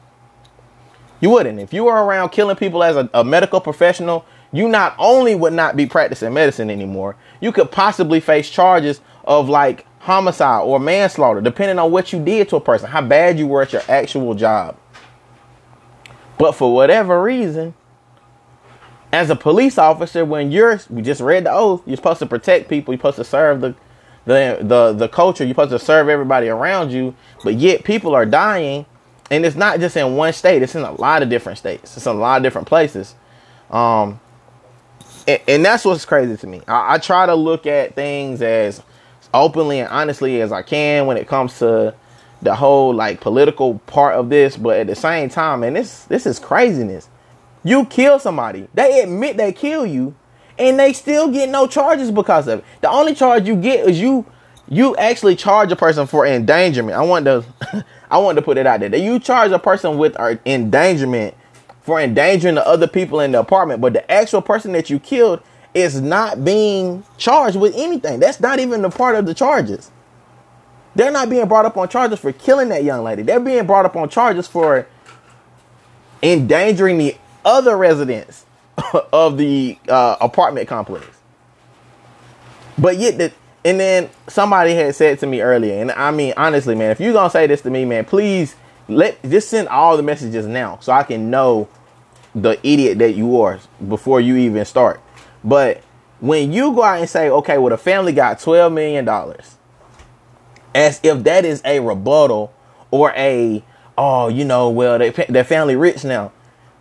You 1.24 1.30
wouldn't. 1.30 1.58
If 1.58 1.72
you 1.72 1.86
were 1.86 2.04
around 2.04 2.32
killing 2.32 2.58
people 2.58 2.84
as 2.84 2.98
a, 2.98 3.10
a 3.14 3.24
medical 3.24 3.62
professional, 3.62 4.26
you 4.52 4.68
not 4.68 4.94
only 5.00 5.36
would 5.36 5.54
not 5.54 5.78
be 5.78 5.86
practicing 5.86 6.34
medicine 6.34 6.70
anymore, 6.70 7.16
you 7.40 7.54
could 7.54 7.72
possibly 7.72 8.20
face 8.20 8.50
charges 8.50 9.00
of 9.24 9.48
like 9.48 9.86
homicide 10.00 10.66
or 10.66 10.82
manslaughter, 10.82 11.40
depending 11.40 11.80
on 11.80 11.92
what 11.92 12.12
you 12.12 12.22
did 12.22 12.50
to 12.50 12.58
a 12.58 12.60
person, 12.60 12.90
how 12.90 13.02
bad 13.02 13.40
you 13.40 13.48
were 13.48 13.62
at 13.62 13.72
your 13.72 13.84
actual 13.88 14.34
job. 14.34 14.76
But 16.38 16.56
for 16.56 16.74
whatever 16.74 17.24
reason, 17.24 17.74
as 19.14 19.30
a 19.30 19.36
police 19.38 19.78
officer, 19.78 20.26
when 20.26 20.52
you're 20.52 20.82
we 20.90 21.02
just 21.02 21.22
read 21.22 21.46
the 21.46 21.54
oath, 21.54 21.84
you're 21.86 21.96
supposed 21.96 22.20
to 22.20 22.26
protect 22.26 22.68
people, 22.68 22.94
you're 22.94 23.00
supposed 23.00 23.16
to 23.16 23.24
serve 23.24 23.62
the 23.62 23.76
the 24.26 24.58
the 24.60 24.92
the 24.92 25.08
culture, 25.08 25.46
you're 25.46 25.54
supposed 25.54 25.72
to 25.72 25.80
serve 25.80 26.10
everybody 26.10 26.50
around 26.50 26.92
you, 26.92 27.16
but 27.46 27.54
yet 27.54 27.86
people 27.86 28.14
are 28.14 28.26
dying 28.26 28.86
and 29.34 29.46
it's 29.46 29.56
not 29.56 29.80
just 29.80 29.98
in 29.98 30.16
one 30.16 30.34
state, 30.34 30.62
it's 30.62 30.76
in 30.76 30.84
a 30.84 30.92
lot 30.94 31.24
of 31.24 31.30
different 31.30 31.58
states. 31.58 31.98
It's 31.98 32.06
in 32.06 32.16
a 32.16 32.20
lot 32.20 32.38
of 32.38 32.44
different 32.44 32.68
places. 32.68 33.16
Um 33.72 34.20
and, 35.28 35.42
and 35.48 35.66
that's 35.66 35.86
what's 35.86 36.06
crazy 36.06 36.38
to 36.38 36.48
me. 36.48 36.62
I, 36.68 36.96
I 36.96 36.98
try 36.98 37.26
to 37.26 37.36
look 37.36 37.66
at 37.66 37.96
things 37.96 38.42
as 38.42 38.82
openly 39.34 39.80
and 39.80 39.90
honestly 39.90 40.42
as 40.42 40.52
I 40.52 40.62
can 40.62 41.08
when 41.08 41.18
it 41.18 41.28
comes 41.28 41.60
to 41.60 41.96
the 42.44 42.56
whole 42.56 42.94
like 42.94 43.22
political 43.22 43.80
part 43.80 44.16
of 44.16 44.30
this, 44.30 44.58
but 44.58 44.78
at 44.80 44.88
the 44.88 44.96
same 44.96 45.30
time, 45.30 45.64
and 45.64 45.76
this 45.76 46.04
this 46.06 46.26
is 46.26 46.40
craziness. 46.40 47.10
You 47.64 47.86
kill 47.86 48.20
somebody. 48.20 48.68
They 48.74 49.02
admit 49.02 49.38
they 49.38 49.54
kill 49.54 49.86
you, 49.86 50.14
and 50.60 50.78
they 50.78 50.92
still 50.94 51.30
get 51.30 51.50
no 51.50 51.68
charges 51.68 52.12
because 52.12 52.48
of 52.48 52.60
it. 52.60 52.66
The 52.82 52.90
only 52.90 53.16
charge 53.16 53.48
you 53.48 53.56
get 53.56 53.88
is 53.88 54.00
you 54.00 54.26
you 54.70 54.96
actually 54.96 55.36
charge 55.36 55.72
a 55.72 55.76
person 55.76 56.08
for 56.08 56.26
endangerment. 56.26 56.98
I 56.98 57.02
want 57.04 57.26
to 57.26 57.46
I 58.12 58.18
want 58.18 58.38
to 58.38 58.42
put 58.42 58.58
it 58.58 58.68
out 58.68 58.80
there 58.80 58.90
that 58.90 59.00
you 59.00 59.20
charge 59.20 59.52
a 59.52 59.60
person 59.60 59.98
with 59.98 60.16
endangerment 60.46 61.36
for 61.82 62.00
endangering 62.00 62.56
the 62.56 62.66
other 62.66 62.88
people 62.88 63.20
in 63.20 63.34
the 63.34 63.40
apartment, 63.40 63.82
but 63.82 63.94
the 63.94 64.10
actual 64.10 64.42
person 64.42 64.72
that 64.72 64.90
you 64.90 65.00
killed 65.00 65.42
is 65.74 66.00
not 66.00 66.46
being 66.46 67.04
charged 67.18 67.60
with 67.60 67.74
anything. 67.76 68.20
That's 68.20 68.40
not 68.40 68.60
even 68.60 68.82
the 68.82 68.90
part 68.90 69.16
of 69.16 69.26
the 69.26 69.34
charges. 69.34 69.92
They're 70.96 71.12
not 71.12 71.30
being 71.30 71.48
brought 71.48 71.66
up 71.66 71.76
on 71.76 71.90
charges 71.90 72.20
for 72.20 72.32
killing 72.32 72.70
that 72.70 72.84
young 72.84 73.04
lady. 73.04 73.24
They're 73.24 73.40
being 73.40 73.66
brought 73.66 73.86
up 73.86 73.96
on 73.96 74.10
charges 74.10 74.48
for 74.48 74.88
endangering 76.22 77.00
the 77.00 77.18
other 77.44 77.76
residents 77.76 78.46
of 79.12 79.38
the 79.38 79.78
uh, 79.90 80.18
apartment 80.22 80.68
complex. 80.68 81.06
But 82.78 82.98
yet, 82.98 83.18
the, 83.18 83.34
and 83.66 83.80
then 83.80 84.10
somebody 84.28 84.76
had 84.76 84.96
said 84.96 85.20
to 85.20 85.28
me 85.28 85.42
earlier, 85.42 85.80
and 85.82 85.92
I 85.92 86.12
mean, 86.12 86.34
honestly, 86.36 86.76
man, 86.76 86.92
if 86.92 87.00
you're 87.00 87.14
gonna 87.14 87.30
say 87.30 87.48
this 87.48 87.62
to 87.62 87.70
me, 87.70 87.86
man, 87.86 88.06
please 88.06 88.56
let 88.88 89.22
just 89.24 89.50
send 89.50 89.70
all 89.70 89.96
the 89.96 90.04
messages 90.04 90.46
now 90.46 90.78
so 90.82 90.92
I 90.92 91.04
can 91.04 91.30
know 91.30 91.70
the 92.36 92.60
idiot 92.68 93.00
that 93.00 93.14
you 93.14 93.40
are 93.42 93.60
before 93.88 94.20
you 94.20 94.36
even 94.38 94.66
start. 94.66 95.02
But 95.44 95.82
when 96.20 96.52
you 96.52 96.74
go 96.74 96.84
out 96.84 97.00
and 97.00 97.10
say, 97.10 97.30
okay, 97.30 97.58
well, 97.58 97.70
the 97.70 97.78
family 97.78 98.14
got 98.14 98.40
$12 98.40 98.74
million, 98.74 99.08
as 100.74 101.00
if 101.04 101.24
that 101.24 101.46
is 101.46 101.62
a 101.64 101.80
rebuttal 101.80 102.54
or 102.92 103.12
a, 103.16 103.64
oh, 103.98 104.28
you 104.30 104.46
know, 104.46 104.70
well, 104.70 104.98
they, 105.00 105.10
their 105.10 105.44
family 105.44 105.76
rich 105.76 106.04
now. 106.04 106.32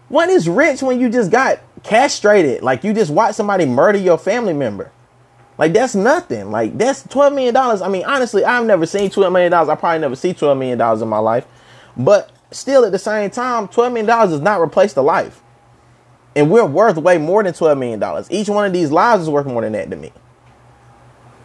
What 0.09 0.29
is 0.29 0.49
rich 0.49 0.83
when 0.83 1.01
you 1.01 1.09
just 1.09 1.31
got 1.31 1.61
castrated? 1.83 2.62
Like 2.62 2.85
you 2.85 2.93
just 2.93 3.11
watched 3.11 3.35
somebody 3.35 3.67
murder 3.67 3.99
your 3.99 4.19
family 4.19 4.53
member. 4.53 4.91
Like 5.59 5.73
that's 5.73 5.94
nothing. 5.94 6.50
Like 6.50 6.76
that's 6.78 7.06
twelve 7.06 7.32
million 7.32 7.54
dollars. 7.54 7.82
I 7.82 7.88
mean, 7.88 8.04
honestly, 8.04 8.44
I've 8.44 8.64
never 8.66 8.87
seen 8.87 9.11
twelve 9.11 9.32
million 9.32 9.52
dollars. 9.52 9.68
I 9.68 9.75
probably 9.75 10.00
never 10.00 10.16
see 10.16 10.32
twelve 10.35 10.59
million 10.59 10.78
dollars 10.78 11.02
in 11.02 11.09
my 11.09 11.18
life. 11.18 11.47
But 11.97 12.30
still, 12.50 12.85
at 12.85 12.92
the 12.92 12.99
same 12.99 13.30
time, 13.30 13.68
twelve 13.68 13.92
million 13.92 14.06
dollars 14.06 14.30
does 14.30 14.40
not 14.40 14.61
replace 14.61 14.92
the 14.94 15.02
life. 15.02 15.42
And 16.35 16.50
we're 16.50 16.64
worth 16.64 16.97
way 16.97 17.18
more 17.18 17.42
than 17.42 17.54
twelve 17.54 17.78
million 17.78 18.00
dollars. 18.00 18.28
Each 18.30 18.49
one 18.49 18.66
of 18.66 18.73
these 18.73 18.90
lives 18.90 19.25
is 19.25 19.30
worth 19.30 19.47
more 19.47 19.62
than 19.62 19.73
that 19.73 19.90
to 19.90 19.97
me. 19.97 20.12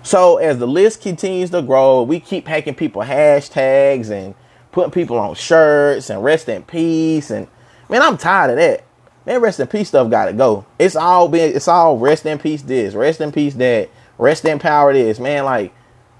So 0.04 0.38
as 0.38 0.58
the 0.58 0.68
list 0.68 1.02
continues 1.02 1.50
to 1.50 1.62
grow, 1.62 2.04
we 2.04 2.20
keep 2.22 2.48
hacking 2.48 2.76
people 2.76 3.02
hashtags 3.02 4.10
and 4.10 4.36
putting 4.72 4.92
people 4.92 5.18
on 5.18 5.36
shirts 5.36 6.10
and 6.10 6.24
rest 6.24 6.48
in 6.48 6.64
peace 6.64 7.30
and 7.30 7.48
Man, 7.90 8.02
I'm 8.02 8.18
tired 8.18 8.52
of 8.52 8.58
that. 8.58 8.84
Man, 9.28 9.42
rest 9.42 9.60
in 9.60 9.68
peace 9.68 9.90
stuff 9.90 10.10
gotta 10.10 10.32
go. 10.32 10.66
It's 10.80 10.96
all 10.96 11.28
been 11.28 11.54
it's 11.54 11.68
all 11.68 11.98
rest 11.98 12.26
in 12.26 12.40
peace 12.40 12.62
this, 12.62 12.94
rest 12.94 13.20
in 13.20 13.34
peace 13.34 13.56
that, 13.56 13.90
rest 14.18 14.46
in 14.46 14.58
power 14.58 14.94
this. 14.94 15.20
Man, 15.20 15.44
like 15.44 15.74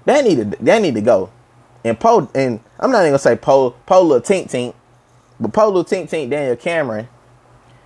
that 0.04 0.24
need 0.26 0.36
to 0.36 0.44
that 0.62 0.82
need 0.82 0.94
to 0.94 1.00
go. 1.00 1.30
And 1.82 1.98
Poe 1.98 2.30
and 2.34 2.60
I'm 2.78 2.90
not 2.90 3.00
even 3.00 3.12
gonna 3.12 3.18
say 3.18 3.34
Poe 3.34 3.74
little 3.88 4.20
tink 4.20 4.50
tink, 4.50 4.74
but 5.40 5.56
little 5.56 5.86
tink 5.86 6.10
tink 6.10 6.28
Daniel 6.28 6.54
Cameron, 6.56 7.08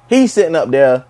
he's 0.09 0.33
sitting 0.33 0.57
up 0.57 0.71
there 0.71 1.05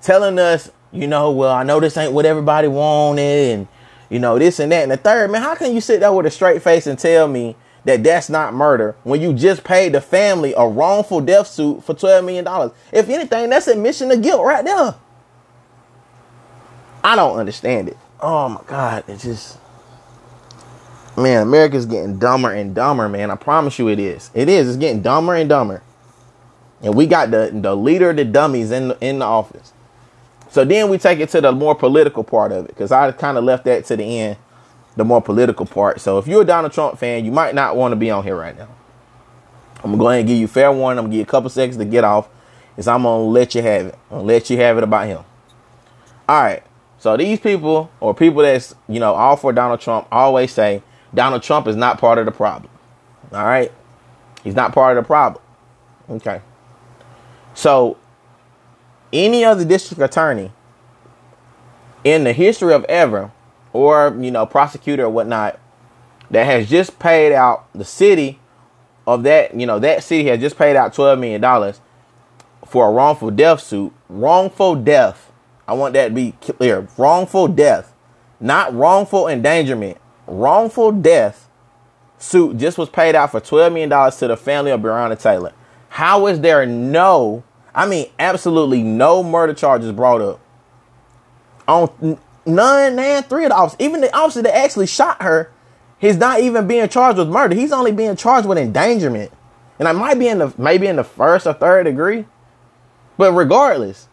telling 0.00 0.38
us, 0.38 0.70
you 0.92 1.08
know, 1.08 1.32
well, 1.32 1.52
I 1.52 1.64
know 1.64 1.80
this 1.80 1.96
ain't 1.96 2.12
what 2.12 2.24
everybody 2.24 2.68
wanted, 2.68 3.58
and 3.58 3.68
you 4.08 4.20
know 4.20 4.38
this 4.38 4.60
and 4.60 4.70
that 4.70 4.84
and 4.84 4.92
the 4.92 4.96
third. 4.96 5.32
Man, 5.32 5.42
how 5.42 5.56
can 5.56 5.74
you 5.74 5.80
sit 5.80 5.98
there 5.98 6.12
with 6.12 6.26
a 6.26 6.30
straight 6.30 6.62
face 6.62 6.86
and 6.86 6.96
tell 6.96 7.26
me 7.26 7.56
that 7.84 8.04
that's 8.04 8.28
not 8.28 8.54
murder 8.54 8.94
when 9.02 9.20
you 9.20 9.32
just 9.32 9.64
paid 9.64 9.92
the 9.92 10.00
family 10.00 10.54
a 10.56 10.66
wrongful 10.66 11.20
death 11.20 11.48
suit 11.48 11.82
for 11.82 11.94
$12 11.94 12.24
million. 12.24 12.72
If 12.92 13.08
anything, 13.08 13.50
that's 13.50 13.66
admission 13.66 14.10
of 14.10 14.22
guilt 14.22 14.44
right 14.44 14.64
there. 14.64 14.94
I 17.02 17.16
don't 17.16 17.38
understand 17.38 17.88
it. 17.88 17.98
Oh 18.20 18.48
my 18.48 18.60
God. 18.66 19.04
It's 19.08 19.24
just, 19.24 19.58
man, 21.16 21.42
America's 21.42 21.86
getting 21.86 22.18
dumber 22.18 22.52
and 22.52 22.74
dumber, 22.74 23.08
man. 23.08 23.30
I 23.32 23.34
promise 23.34 23.78
you 23.78 23.88
it 23.88 23.98
is. 23.98 24.30
It 24.32 24.48
is. 24.48 24.68
It's 24.68 24.76
getting 24.76 25.02
dumber 25.02 25.34
and 25.34 25.48
dumber. 25.48 25.82
And 26.82 26.94
we 26.94 27.06
got 27.06 27.32
the, 27.32 27.50
the 27.52 27.76
leader 27.76 28.10
of 28.10 28.16
the 28.16 28.24
dummies 28.24 28.70
in, 28.70 28.92
in 29.00 29.18
the 29.18 29.24
office. 29.24 29.72
So 30.50 30.64
then 30.64 30.88
we 30.88 30.98
take 30.98 31.18
it 31.18 31.30
to 31.30 31.40
the 31.40 31.50
more 31.50 31.74
political 31.74 32.22
part 32.22 32.52
of 32.52 32.66
it 32.66 32.68
because 32.68 32.92
I 32.92 33.10
kind 33.12 33.38
of 33.38 33.44
left 33.44 33.64
that 33.64 33.84
to 33.86 33.96
the 33.96 34.04
end 34.04 34.36
the 34.96 35.04
more 35.04 35.22
political 35.22 35.66
part. 35.66 36.00
So 36.00 36.18
if 36.18 36.26
you're 36.26 36.42
a 36.42 36.44
Donald 36.44 36.72
Trump 36.72 36.98
fan, 36.98 37.24
you 37.24 37.32
might 37.32 37.54
not 37.54 37.76
want 37.76 37.92
to 37.92 37.96
be 37.96 38.10
on 38.10 38.24
here 38.24 38.36
right 38.36 38.56
now. 38.56 38.68
I'm 39.76 39.90
gonna 39.90 39.96
go 39.96 40.08
ahead 40.08 40.20
and 40.20 40.28
give 40.28 40.38
you 40.38 40.46
fair 40.46 40.70
warning. 40.72 40.98
I'm 40.98 41.04
gonna 41.04 41.12
give 41.12 41.18
you 41.18 41.24
a 41.24 41.26
couple 41.26 41.50
seconds 41.50 41.76
to 41.78 41.84
get 41.84 42.04
off. 42.04 42.28
Is 42.76 42.86
I'm 42.86 43.02
gonna 43.02 43.24
let 43.24 43.54
you 43.54 43.62
have 43.62 43.86
it. 43.86 43.98
I'm 44.10 44.18
gonna 44.18 44.28
let 44.28 44.48
you 44.48 44.56
have 44.58 44.78
it 44.78 44.84
about 44.84 45.06
him. 45.06 45.24
All 46.28 46.42
right. 46.42 46.62
So 46.98 47.16
these 47.16 47.40
people 47.40 47.90
or 48.00 48.14
people 48.14 48.42
that's 48.42 48.74
you 48.88 49.00
know 49.00 49.14
all 49.14 49.36
for 49.36 49.52
Donald 49.52 49.80
Trump 49.80 50.06
always 50.12 50.52
say 50.52 50.82
Donald 51.14 51.42
Trump 51.42 51.66
is 51.66 51.76
not 51.76 51.98
part 51.98 52.18
of 52.18 52.26
the 52.26 52.32
problem. 52.32 52.70
All 53.32 53.44
right. 53.44 53.72
He's 54.44 54.54
not 54.54 54.72
part 54.72 54.96
of 54.96 55.02
the 55.02 55.06
problem. 55.06 55.42
Okay. 56.08 56.40
So 57.54 57.96
any 59.12 59.44
other 59.44 59.64
district 59.64 60.00
attorney 60.00 60.52
in 62.04 62.24
the 62.24 62.32
history 62.32 62.72
of 62.72 62.84
ever 62.84 63.30
or 63.72 64.16
you 64.20 64.30
know 64.30 64.46
prosecutor 64.46 65.04
or 65.04 65.10
whatnot 65.10 65.58
that 66.30 66.44
has 66.44 66.68
just 66.68 66.98
paid 66.98 67.32
out 67.32 67.66
the 67.74 67.84
city 67.84 68.38
of 69.06 69.22
that 69.22 69.58
you 69.58 69.66
know 69.66 69.78
that 69.78 70.02
city 70.02 70.28
has 70.28 70.40
just 70.40 70.56
paid 70.56 70.76
out 70.76 70.94
12 70.94 71.18
million 71.18 71.40
dollars 71.40 71.80
for 72.72 72.88
a 72.88 72.90
wrongful 72.90 73.30
death 73.30 73.60
suit. 73.60 73.92
Wrongful 74.08 74.76
death. 74.76 75.30
I 75.68 75.74
want 75.74 75.92
that 75.92 76.08
to 76.08 76.14
be 76.14 76.32
clear. 76.40 76.88
Wrongful 76.96 77.48
death. 77.48 77.92
Not 78.40 78.74
wrongful 78.74 79.28
endangerment. 79.28 79.98
Wrongful 80.26 80.92
death 80.92 81.50
suit 82.16 82.56
just 82.56 82.78
was 82.78 82.88
paid 82.88 83.14
out 83.14 83.30
for 83.30 83.40
12 83.40 83.72
million 83.74 83.90
dollars 83.90 84.16
to 84.16 84.28
the 84.28 84.38
family 84.38 84.70
of 84.70 84.80
Breonna 84.80 85.20
Taylor. 85.20 85.52
How 85.90 86.26
is 86.26 86.40
there 86.40 86.64
no 86.64 87.44
i 87.74 87.86
mean 87.86 88.06
absolutely 88.18 88.82
no 88.82 89.22
murder 89.22 89.54
charges 89.54 89.92
brought 89.92 90.20
up 90.20 90.40
on 91.66 92.18
none 92.46 92.98
and 92.98 93.26
three 93.26 93.44
of 93.44 93.50
the 93.50 93.56
officers, 93.56 93.80
even 93.80 94.00
the 94.00 94.14
officer 94.16 94.42
that 94.42 94.56
actually 94.56 94.86
shot 94.86 95.22
her, 95.22 95.50
he's 95.98 96.16
not 96.16 96.40
even 96.40 96.66
being 96.66 96.88
charged 96.88 97.18
with 97.18 97.28
murder. 97.28 97.54
He's 97.54 97.72
only 97.72 97.92
being 97.92 98.16
charged 98.16 98.48
with 98.48 98.58
endangerment. 98.58 99.32
And 99.78 99.88
I 99.88 99.92
might 99.92 100.18
be 100.18 100.28
in 100.28 100.38
the 100.38 100.52
maybe 100.58 100.86
in 100.86 100.96
the 100.96 101.04
first 101.04 101.46
or 101.46 101.52
third 101.52 101.84
degree. 101.84 102.26
But 103.16 103.32
regardless, 103.32 104.08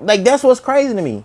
like 0.00 0.24
that's 0.24 0.42
what's 0.42 0.60
crazy 0.60 0.94
to 0.94 1.02
me. 1.02 1.24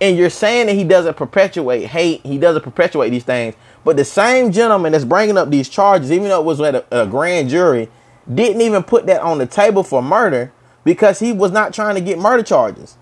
And 0.00 0.16
you're 0.16 0.30
saying 0.30 0.66
that 0.66 0.74
he 0.74 0.84
doesn't 0.84 1.16
perpetuate 1.16 1.86
hate, 1.86 2.24
he 2.24 2.38
doesn't 2.38 2.62
perpetuate 2.62 3.10
these 3.10 3.24
things. 3.24 3.54
But 3.84 3.96
the 3.96 4.04
same 4.04 4.50
gentleman 4.52 4.92
that's 4.92 5.04
bringing 5.04 5.36
up 5.36 5.50
these 5.50 5.68
charges, 5.68 6.10
even 6.10 6.28
though 6.28 6.40
it 6.40 6.44
was 6.44 6.60
at 6.60 6.74
a, 6.74 7.02
a 7.02 7.06
grand 7.06 7.50
jury, 7.50 7.88
didn't 8.32 8.62
even 8.62 8.82
put 8.82 9.06
that 9.06 9.20
on 9.20 9.38
the 9.38 9.46
table 9.46 9.82
for 9.82 10.02
murder 10.02 10.52
because 10.84 11.18
he 11.18 11.32
was 11.32 11.50
not 11.50 11.74
trying 11.74 11.94
to 11.96 12.00
get 12.00 12.18
murder 12.18 12.42
charges 12.42 12.96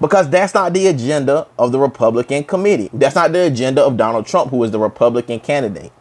because 0.00 0.30
that's 0.30 0.54
not 0.54 0.72
the 0.72 0.86
agenda 0.86 1.46
of 1.58 1.72
the 1.72 1.78
Republican 1.78 2.44
committee. 2.44 2.88
That's 2.92 3.14
not 3.14 3.32
the 3.32 3.46
agenda 3.46 3.84
of 3.84 3.96
Donald 3.96 4.26
Trump, 4.26 4.50
who 4.50 4.64
is 4.64 4.70
the 4.70 4.78
Republican 4.78 5.40
candidate. 5.40 5.92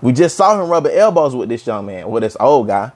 We 0.00 0.12
just 0.12 0.36
saw 0.36 0.60
him 0.60 0.68
rubbing 0.68 0.92
elbows 0.92 1.34
with 1.34 1.48
this 1.48 1.66
young 1.66 1.86
man, 1.86 2.10
with 2.10 2.22
this 2.22 2.36
old 2.38 2.68
guy. 2.68 2.92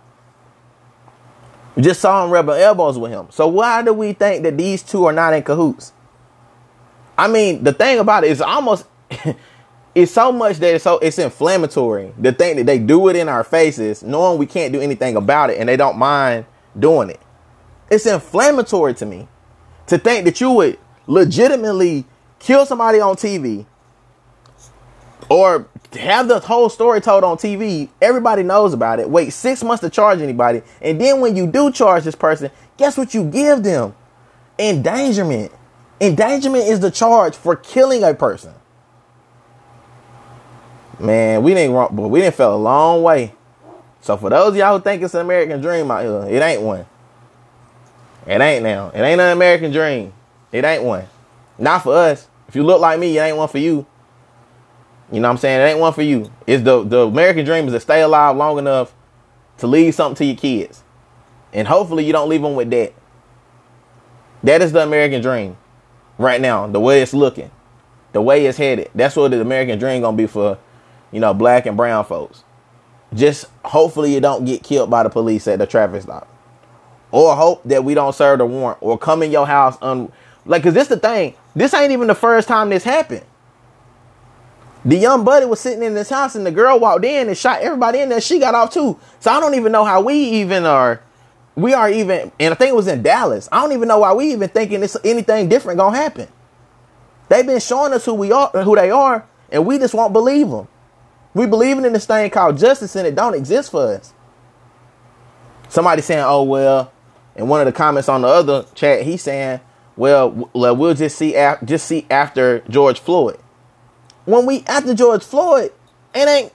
We 1.75 1.83
just 1.83 2.01
saw 2.01 2.25
him 2.25 2.31
rubbing 2.31 2.55
elbows 2.55 2.99
with 2.99 3.11
him. 3.11 3.27
So 3.31 3.49
why 3.49 3.83
do 3.83 3.93
we 3.93 4.13
think 4.13 4.45
that 4.45 4.57
these 4.57 4.83
two 4.83 5.05
are 5.07 5.13
not 5.13 5.35
in 5.35 5.43
cahoots? 5.43 5.93
I 7.19 7.29
mean, 7.29 7.65
the 7.65 7.73
thing 7.73 7.99
about 7.99 8.25
it 8.25 8.31
is 8.31 8.41
almost 8.41 8.87
it's 9.95 10.13
so 10.13 10.31
much 10.31 10.59
that 10.59 10.75
it's 10.75 10.85
so 10.85 10.99
it's 10.99 11.19
inflammatory. 11.19 12.13
The 12.19 12.33
thing 12.33 12.57
that 12.57 12.67
they 12.67 12.79
do 12.79 13.09
it 13.09 13.17
in 13.17 13.29
our 13.29 13.43
faces, 13.43 14.03
knowing 14.03 14.39
we 14.39 14.47
can't 14.47 14.73
do 14.73 14.81
anything 14.81 15.17
about 15.17 15.51
it, 15.51 15.59
and 15.59 15.69
they 15.69 15.77
don't 15.77 15.99
mind 15.99 16.47
doing 16.79 17.11
it. 17.11 17.21
It's 17.91 18.07
inflammatory 18.07 18.95
to 18.95 19.07
me 19.07 19.29
to 19.87 19.99
think 19.99 20.25
that 20.25 20.41
you 20.41 20.51
would 20.51 20.79
legitimately 21.07 22.05
kill 22.39 22.67
somebody 22.67 23.01
on 23.01 23.17
TV, 23.17 23.67
or 25.29 25.69
have 25.99 26.29
the 26.29 26.41
whole 26.41 26.69
story 26.69 27.01
told 27.01 27.25
on 27.25 27.37
TV. 27.37 27.89
Everybody 28.01 28.43
knows 28.43 28.73
about 28.73 29.01
it. 29.01 29.09
Wait 29.09 29.33
six 29.33 29.63
months 29.63 29.81
to 29.81 29.91
charge 29.91 30.21
anybody, 30.21 30.63
and 30.81 31.01
then 31.01 31.21
when 31.21 31.37
you 31.37 31.47
do 31.47 31.71
charge 31.73 32.05
this 32.05 32.15
person, 32.15 32.51
guess 32.77 32.97
what 32.97 33.15
you 33.15 33.25
give 33.25 33.63
them? 33.63 33.95
Endangerment. 34.59 35.53
Endangerment 36.01 36.67
is 36.67 36.81
the 36.81 36.91
charge 36.91 37.35
for 37.35 37.57
killing 37.57 38.03
a 38.05 38.15
person. 38.15 38.53
Man, 40.99 41.43
we 41.43 41.55
didn't 41.55 41.75
but 41.75 42.09
we 42.09 42.21
didn't 42.21 42.35
fell 42.37 42.55
a 42.55 42.57
long 42.57 43.03
way. 43.03 43.35
So 44.01 44.17
for 44.17 44.31
those 44.31 44.57
y'all 44.57 44.79
who 44.79 44.83
think 44.83 45.03
it's 45.03 45.15
an 45.15 45.21
American 45.21 45.61
dream 45.61 45.91
out 45.91 46.03
here, 46.03 46.37
it 46.37 46.43
ain't 46.43 46.63
one. 46.63 46.87
It 48.27 48.41
ain't 48.41 48.65
now. 48.65 48.89
It 48.89 49.01
ain't 49.01 49.21
an 49.21 49.33
American 49.33 49.71
dream. 49.71 50.13
It 50.53 50.65
ain't 50.65 50.83
one. 50.83 51.07
Not 51.59 51.83
for 51.83 51.95
us. 51.95 52.29
If 52.49 52.57
you 52.57 52.63
look 52.65 52.81
like 52.81 52.99
me, 52.99 53.17
it 53.17 53.21
ain't 53.21 53.37
one 53.37 53.49
for 53.49 53.59
you. 53.59 53.87
You 55.13 55.21
know 55.21 55.29
what 55.29 55.33
I'm 55.35 55.39
saying? 55.39 55.61
It 55.61 55.65
ain't 55.65 55.79
one 55.79 55.93
for 55.93 56.03
you. 56.03 56.33
It's 56.47 56.65
the 56.65 56.83
the 56.83 57.07
American 57.07 57.45
dream 57.45 57.67
is 57.67 57.73
to 57.73 57.81
stay 57.81 58.03
alive 58.03 58.37
long 58.37 58.59
enough 58.59 58.93
to 59.59 59.67
leave 59.67 59.95
something 59.95 60.17
to 60.17 60.25
your 60.25 60.37
kids. 60.37 60.83
And 61.53 61.69
hopefully 61.69 62.05
you 62.05 62.13
don't 62.13 62.29
leave 62.29 62.43
them 62.43 62.57
with 62.57 62.71
that. 62.71 62.93
That 64.43 64.63
is 64.63 64.73
the 64.73 64.83
American 64.83 65.23
dream 65.23 65.57
right 66.19 66.41
now, 66.41 66.67
the 66.67 66.81
way 66.81 67.03
it's 67.03 67.15
looking, 67.15 67.51
the 68.13 68.21
way 68.21 68.47
it's 68.47 68.59
headed. 68.59 68.91
That's 68.95 69.17
what 69.17 69.31
the 69.31 69.41
American 69.41 69.79
dream 69.79 70.03
gonna 70.03 70.17
be 70.17 70.27
for, 70.27 70.59
you 71.13 71.21
know, 71.21 71.33
black 71.33 71.67
and 71.67 71.77
brown 71.77 72.05
folks. 72.05 72.43
Just 73.15 73.47
hopefully 73.65 74.13
you 74.13 74.21
don't 74.21 74.45
get 74.45 74.63
killed 74.63 74.91
by 74.91 75.05
the 75.05 75.09
police 75.09 75.47
at 75.47 75.59
the 75.59 75.67
traffic 75.67 76.03
stop. 76.03 76.29
Or 77.17 77.35
hope 77.35 77.63
that 77.65 77.83
we 77.83 77.95
don't 77.95 78.15
serve 78.15 78.41
the 78.41 78.45
warrant 78.45 78.77
or 78.83 78.99
come 78.99 79.23
in 79.23 79.31
your 79.31 79.47
house 79.47 79.79
un 79.81 80.13
like 80.45 80.63
cause 80.63 80.75
this 80.75 80.89
the 80.89 80.99
thing. 80.99 81.33
This 81.55 81.73
ain't 81.73 81.91
even 81.91 82.09
the 82.09 82.15
first 82.15 82.47
time 82.47 82.69
this 82.69 82.85
happened. 82.85 83.25
The 84.85 84.97
young 84.97 85.25
buddy 85.25 85.47
was 85.47 85.59
sitting 85.59 85.83
in 85.83 85.95
this 85.95 86.11
house 86.11 86.35
and 86.35 86.45
the 86.45 86.51
girl 86.51 86.79
walked 86.79 87.07
in 87.07 87.29
and 87.29 87.39
shot 87.39 87.63
everybody 87.63 88.01
in 88.01 88.11
there. 88.11 88.21
She 88.21 88.39
got 88.39 88.55
off 88.55 88.71
too. 88.71 88.99
So 89.19 89.31
I 89.31 89.41
don't 89.41 89.55
even 89.55 89.73
know 89.73 89.83
how 89.83 90.03
we 90.03 90.15
even 90.15 90.67
are. 90.67 91.01
We 91.55 91.73
are 91.73 91.89
even, 91.89 92.33
and 92.39 92.53
I 92.53 92.55
think 92.55 92.69
it 92.69 92.77
was 92.77 92.87
in 92.87 93.03
Dallas. 93.03 93.49
I 93.51 93.63
don't 93.63 93.73
even 93.73 93.89
know 93.89 94.01
why 94.01 94.13
we 94.13 94.31
even 94.33 94.51
thinking 94.51 94.81
this 94.81 94.95
anything 95.03 95.49
different 95.49 95.79
gonna 95.79 95.97
happen. 95.97 96.29
They've 97.31 97.47
been 97.47 97.61
showing 97.61 97.95
us 97.95 98.05
who 98.05 98.13
we 98.13 98.31
are, 98.31 98.51
who 98.51 98.77
they 98.77 98.91
are, 98.91 99.27
and 99.51 99.65
we 99.65 99.79
just 99.79 99.95
won't 99.95 100.13
believe 100.13 100.51
them. 100.51 100.69
We 101.33 101.47
believing 101.47 101.87
in 101.87 101.95
this 101.95 102.05
thing 102.05 102.29
called 102.29 102.59
justice, 102.59 102.95
and 102.95 103.07
it 103.07 103.15
don't 103.15 103.33
exist 103.33 103.71
for 103.71 103.95
us. 103.95 104.13
Somebody 105.71 106.03
saying, 106.03 106.23
"Oh 106.27 106.43
well," 106.43 106.93
and 107.37 107.49
one 107.49 107.61
of 107.61 107.67
the 107.67 107.73
comments 107.73 108.09
on 108.09 108.23
the 108.23 108.29
other 108.29 108.65
chat, 108.75 109.03
he's 109.03 109.23
saying, 109.23 109.61
"Well, 109.97 110.51
we'll 110.55 110.95
just 110.95 111.17
see, 111.17 111.33
just 111.65 111.87
see 111.87 112.07
after 112.11 112.61
George 112.69 112.99
Floyd." 112.99 113.39
when 114.27 114.45
we 114.45 114.63
after 114.67 114.93
George 114.93 115.25
Floyd, 115.25 115.73
it 116.15 116.29
ain't 116.29 116.53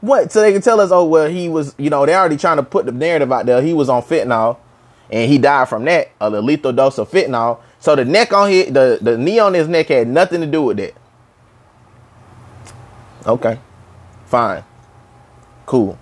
what 0.00 0.32
so 0.32 0.40
they 0.40 0.52
can 0.52 0.62
tell 0.62 0.80
us, 0.80 0.90
oh 0.90 1.04
well, 1.04 1.28
he 1.28 1.48
was, 1.48 1.74
you 1.76 1.90
know, 1.90 2.06
they're 2.06 2.18
already 2.18 2.36
trying 2.36 2.56
to 2.56 2.62
put 2.62 2.86
the 2.86 2.92
narrative 2.92 3.30
out 3.30 3.44
there. 3.44 3.60
He 3.60 3.74
was 3.74 3.88
on 3.88 4.02
fentanyl, 4.02 4.56
and 5.10 5.30
he 5.30 5.38
died 5.38 5.68
from 5.68 5.84
that, 5.84 6.10
a 6.20 6.30
lethal 6.30 6.72
dose 6.72 6.98
of 6.98 7.10
fentanyl. 7.10 7.60
So 7.80 7.94
the 7.94 8.04
neck 8.04 8.32
on 8.32 8.50
his, 8.50 8.72
the 8.72 8.98
the 9.02 9.18
knee 9.18 9.38
on 9.40 9.54
his 9.54 9.68
neck 9.68 9.88
had 9.88 10.08
nothing 10.08 10.40
to 10.40 10.46
do 10.46 10.62
with 10.62 10.78
that. 10.78 10.94
Okay, 13.26 13.58
fine, 14.26 14.64
cool. 15.66 15.98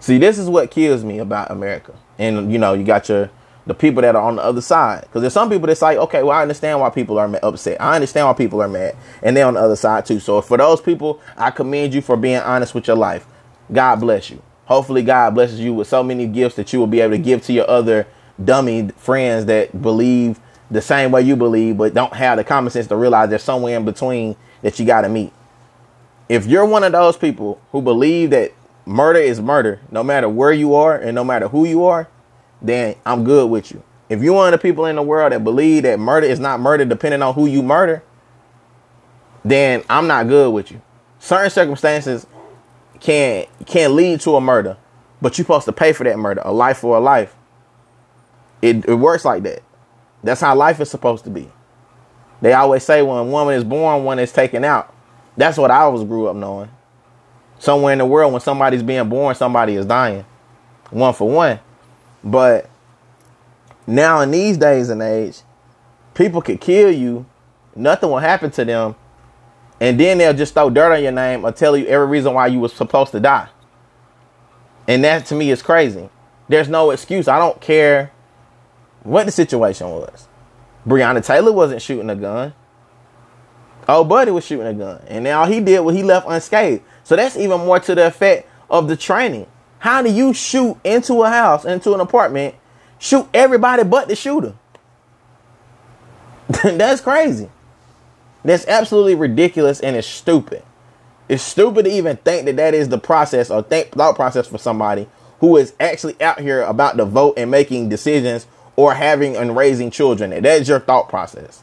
See, 0.00 0.18
this 0.18 0.38
is 0.38 0.48
what 0.48 0.70
kills 0.70 1.04
me 1.04 1.18
about 1.18 1.50
America, 1.50 1.94
and 2.18 2.52
you 2.52 2.58
know, 2.58 2.74
you 2.74 2.84
got 2.84 3.08
your 3.08 3.30
the 3.68 3.74
people 3.74 4.00
that 4.00 4.16
are 4.16 4.22
on 4.22 4.36
the 4.36 4.42
other 4.42 4.62
side. 4.62 5.02
Because 5.02 5.20
there's 5.20 5.34
some 5.34 5.50
people 5.50 5.66
that's 5.66 5.82
like, 5.82 5.98
okay, 5.98 6.22
well, 6.22 6.36
I 6.36 6.42
understand 6.42 6.80
why 6.80 6.88
people 6.88 7.18
are 7.18 7.30
upset. 7.42 7.80
I 7.80 7.96
understand 7.96 8.26
why 8.26 8.32
people 8.32 8.62
are 8.62 8.68
mad. 8.68 8.96
And 9.22 9.36
they're 9.36 9.46
on 9.46 9.54
the 9.54 9.60
other 9.60 9.76
side 9.76 10.06
too. 10.06 10.20
So 10.20 10.40
for 10.40 10.56
those 10.56 10.80
people, 10.80 11.20
I 11.36 11.50
commend 11.50 11.92
you 11.92 12.00
for 12.00 12.16
being 12.16 12.40
honest 12.40 12.74
with 12.74 12.86
your 12.86 12.96
life. 12.96 13.26
God 13.70 13.96
bless 13.96 14.30
you. 14.30 14.42
Hopefully, 14.64 15.02
God 15.02 15.34
blesses 15.34 15.60
you 15.60 15.74
with 15.74 15.86
so 15.86 16.02
many 16.02 16.26
gifts 16.26 16.56
that 16.56 16.72
you 16.72 16.78
will 16.78 16.86
be 16.86 17.00
able 17.00 17.12
to 17.12 17.22
give 17.22 17.42
to 17.44 17.52
your 17.52 17.68
other 17.68 18.06
dummy 18.42 18.88
friends 18.96 19.46
that 19.46 19.80
believe 19.80 20.40
the 20.70 20.82
same 20.82 21.10
way 21.10 21.22
you 21.22 21.36
believe, 21.36 21.76
but 21.76 21.94
don't 21.94 22.12
have 22.12 22.36
the 22.36 22.44
common 22.44 22.70
sense 22.70 22.86
to 22.86 22.96
realize 22.96 23.30
there's 23.30 23.42
somewhere 23.42 23.76
in 23.76 23.84
between 23.84 24.36
that 24.62 24.78
you 24.78 24.84
got 24.84 25.02
to 25.02 25.08
meet. 25.08 25.32
If 26.28 26.46
you're 26.46 26.66
one 26.66 26.84
of 26.84 26.92
those 26.92 27.16
people 27.16 27.60
who 27.72 27.80
believe 27.80 28.30
that 28.30 28.52
murder 28.88 29.18
is 29.18 29.40
murder, 29.40 29.80
no 29.90 30.02
matter 30.02 30.28
where 30.28 30.52
you 30.52 30.74
are 30.74 30.96
and 30.96 31.14
no 31.14 31.22
matter 31.22 31.48
who 31.48 31.64
you 31.66 31.84
are, 31.84 32.08
then 32.62 32.96
I'm 33.04 33.22
good 33.22 33.50
with 33.50 33.70
you. 33.70 33.82
If 34.08 34.22
you're 34.22 34.34
one 34.34 34.52
of 34.52 34.58
the 34.58 34.62
people 34.62 34.86
in 34.86 34.96
the 34.96 35.02
world 35.02 35.32
that 35.32 35.44
believe 35.44 35.82
that 35.82 36.00
murder 36.00 36.26
is 36.26 36.40
not 36.40 36.60
murder 36.60 36.84
depending 36.86 37.20
on 37.20 37.34
who 37.34 37.46
you 37.46 37.62
murder, 37.62 38.02
then 39.44 39.84
I'm 39.90 40.06
not 40.06 40.26
good 40.26 40.50
with 40.52 40.70
you. 40.70 40.80
Certain 41.18 41.50
circumstances 41.50 42.26
can 43.00 43.46
can 43.66 43.94
lead 43.94 44.20
to 44.22 44.36
a 44.36 44.40
murder, 44.40 44.76
but 45.20 45.36
you're 45.36 45.44
supposed 45.44 45.66
to 45.66 45.72
pay 45.72 45.92
for 45.92 46.04
that 46.04 46.18
murder, 46.18 46.40
a 46.44 46.52
life 46.52 46.78
for 46.78 46.96
a 46.96 47.00
life. 47.00 47.36
It, 48.62 48.86
it 48.86 48.94
works 48.94 49.24
like 49.24 49.42
that. 49.44 49.62
That's 50.24 50.40
how 50.40 50.56
life 50.56 50.80
is 50.80 50.90
supposed 50.90 51.24
to 51.24 51.30
be. 51.30 51.50
They 52.40 52.54
always 52.54 52.82
say 52.82 53.02
when 53.02 53.18
a 53.18 53.24
woman 53.24 53.54
is 53.54 53.64
born, 53.64 54.04
one 54.04 54.18
is 54.18 54.32
taken 54.32 54.64
out. 54.64 54.92
That's 55.36 55.58
what 55.58 55.70
I 55.70 55.86
was 55.88 56.04
grew 56.04 56.26
up 56.26 56.36
knowing. 56.36 56.70
Somewhere 57.58 57.92
in 57.92 57.98
the 57.98 58.06
world, 58.06 58.32
when 58.32 58.40
somebody's 58.40 58.82
being 58.82 59.08
born, 59.08 59.34
somebody 59.34 59.74
is 59.74 59.86
dying. 59.86 60.24
One 60.90 61.12
for 61.12 61.28
one. 61.28 61.58
But 62.22 62.68
now 63.86 64.20
in 64.20 64.30
these 64.30 64.56
days 64.56 64.88
and 64.90 65.02
age, 65.02 65.40
people 66.14 66.42
could 66.42 66.60
kill 66.60 66.90
you, 66.90 67.26
nothing 67.74 68.10
will 68.10 68.18
happen 68.18 68.50
to 68.52 68.64
them, 68.64 68.94
and 69.80 69.98
then 69.98 70.18
they'll 70.18 70.34
just 70.34 70.54
throw 70.54 70.70
dirt 70.70 70.96
on 70.96 71.02
your 71.02 71.12
name 71.12 71.44
or 71.44 71.52
tell 71.52 71.76
you 71.76 71.86
every 71.86 72.06
reason 72.06 72.34
why 72.34 72.48
you 72.48 72.58
was 72.58 72.72
supposed 72.72 73.12
to 73.12 73.20
die. 73.20 73.48
And 74.86 75.04
that 75.04 75.26
to 75.26 75.34
me 75.34 75.50
is 75.50 75.62
crazy. 75.62 76.08
There's 76.48 76.68
no 76.68 76.90
excuse. 76.90 77.28
I 77.28 77.38
don't 77.38 77.60
care 77.60 78.10
what 79.02 79.26
the 79.26 79.32
situation 79.32 79.88
was. 79.88 80.26
Breonna 80.86 81.24
Taylor 81.24 81.52
wasn't 81.52 81.82
shooting 81.82 82.10
a 82.10 82.16
gun. 82.16 82.54
Oh, 83.86 84.04
Buddy 84.04 84.30
was 84.30 84.44
shooting 84.44 84.66
a 84.66 84.74
gun. 84.74 85.02
And 85.06 85.24
now 85.24 85.46
he 85.46 85.60
did 85.60 85.80
what 85.80 85.94
he 85.94 86.02
left 86.02 86.26
unscathed. 86.28 86.82
So 87.08 87.16
that's 87.16 87.38
even 87.38 87.60
more 87.60 87.80
to 87.80 87.94
the 87.94 88.06
effect 88.08 88.46
of 88.68 88.86
the 88.86 88.94
training. 88.94 89.46
How 89.78 90.02
do 90.02 90.12
you 90.12 90.34
shoot 90.34 90.76
into 90.84 91.22
a 91.22 91.30
house, 91.30 91.64
into 91.64 91.94
an 91.94 92.00
apartment, 92.00 92.54
shoot 92.98 93.26
everybody 93.32 93.82
but 93.82 94.08
the 94.08 94.14
shooter? 94.14 94.52
That's 96.62 97.00
crazy. 97.00 97.48
That's 98.44 98.68
absolutely 98.68 99.14
ridiculous 99.14 99.80
and 99.80 99.96
it's 99.96 100.06
stupid. 100.06 100.62
It's 101.30 101.42
stupid 101.42 101.86
to 101.86 101.90
even 101.90 102.18
think 102.18 102.44
that 102.44 102.56
that 102.56 102.74
is 102.74 102.90
the 102.90 102.98
process 102.98 103.50
or 103.50 103.62
think 103.62 103.92
thought 103.92 104.14
process 104.14 104.46
for 104.46 104.58
somebody 104.58 105.08
who 105.40 105.56
is 105.56 105.72
actually 105.80 106.20
out 106.20 106.42
here 106.42 106.60
about 106.60 106.98
to 106.98 107.06
vote 107.06 107.38
and 107.38 107.50
making 107.50 107.88
decisions 107.88 108.46
or 108.76 108.92
having 108.92 109.34
and 109.34 109.56
raising 109.56 109.90
children. 109.90 110.28
That 110.28 110.44
is 110.60 110.68
your 110.68 110.80
thought 110.80 111.08
process. 111.08 111.62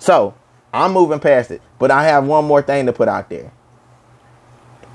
So 0.00 0.34
I'm 0.74 0.92
moving 0.92 1.20
past 1.20 1.52
it, 1.52 1.62
but 1.78 1.92
I 1.92 2.02
have 2.06 2.26
one 2.26 2.44
more 2.44 2.60
thing 2.60 2.86
to 2.86 2.92
put 2.92 3.06
out 3.06 3.30
there. 3.30 3.52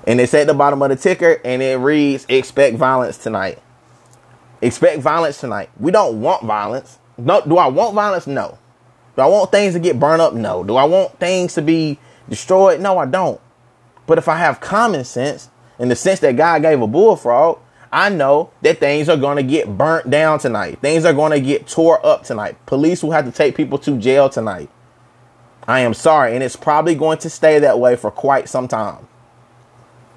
And 0.06 0.20
it's 0.20 0.34
at 0.34 0.48
the 0.48 0.54
bottom 0.54 0.82
of 0.82 0.90
the 0.90 0.96
ticker 0.96 1.40
and 1.46 1.62
it 1.62 1.78
reads 1.78 2.26
expect 2.28 2.78
violence 2.78 3.18
tonight. 3.18 3.60
Expect 4.62 5.02
violence 5.02 5.40
tonight. 5.40 5.70
We 5.80 5.92
don't 5.92 6.22
want 6.22 6.44
violence. 6.44 7.00
No, 7.18 7.42
do 7.42 7.58
I 7.58 7.68
want 7.68 7.96
violence? 7.96 8.28
No. 8.28 8.58
Do 9.16 9.22
I 9.22 9.28
want 9.28 9.52
things 9.52 9.74
to 9.74 9.80
get 9.80 10.00
burned 10.00 10.22
up? 10.22 10.34
No. 10.34 10.64
Do 10.64 10.76
I 10.76 10.86
want 10.86 11.20
things 11.20 11.54
to 11.56 11.62
be 11.62 12.00
destroyed? 12.28 12.82
No, 12.82 12.98
I 12.98 13.06
don't. 13.06 13.40
But 14.06 14.18
if 14.18 14.28
I 14.28 14.38
have 14.38 14.60
common 14.60 15.06
sense, 15.06 15.50
in 15.80 15.90
the 15.90 15.96
sense 15.96 16.20
that 16.22 16.36
God 16.36 16.62
gave 16.62 16.82
a 16.82 16.88
bullfrog, 16.88 17.60
I 17.92 18.10
know 18.10 18.52
that 18.62 18.80
things 18.80 19.08
are 19.08 19.18
going 19.18 19.38
to 19.38 19.44
get 19.44 19.78
burnt 19.78 20.10
down 20.10 20.40
tonight. 20.40 20.80
Things 20.82 21.06
are 21.06 21.14
going 21.14 21.32
to 21.32 21.40
get 21.40 21.68
tore 21.68 22.04
up 22.06 22.24
tonight. 22.24 22.58
Police 22.66 23.04
will 23.04 23.12
have 23.12 23.26
to 23.26 23.32
take 23.32 23.56
people 23.56 23.78
to 23.80 23.98
jail 23.98 24.30
tonight. 24.30 24.70
I 25.68 25.82
am 25.82 25.94
sorry, 25.94 26.34
and 26.34 26.44
it's 26.44 26.56
probably 26.56 26.96
going 26.96 27.20
to 27.20 27.30
stay 27.30 27.60
that 27.60 27.80
way 27.80 27.96
for 27.96 28.12
quite 28.12 28.50
some 28.50 28.68
time 28.68 29.08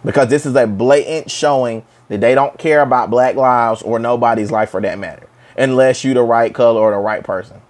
because 0.06 0.28
this 0.28 0.46
is 0.46 0.54
a 0.54 0.68
blatant 0.68 1.28
showing 1.28 1.84
that 2.08 2.20
they 2.20 2.32
don't 2.36 2.56
care 2.58 2.80
about 2.80 3.10
black 3.10 3.34
lives 3.34 3.82
or 3.82 3.98
nobody's 3.98 4.52
life 4.52 4.70
for 4.70 4.80
that 4.80 5.00
matter, 5.00 5.28
unless 5.58 6.04
you 6.04 6.14
the 6.14 6.22
right 6.22 6.54
color 6.54 6.80
or 6.80 6.92
the 6.92 6.98
right 6.98 7.24
person. 7.24 7.60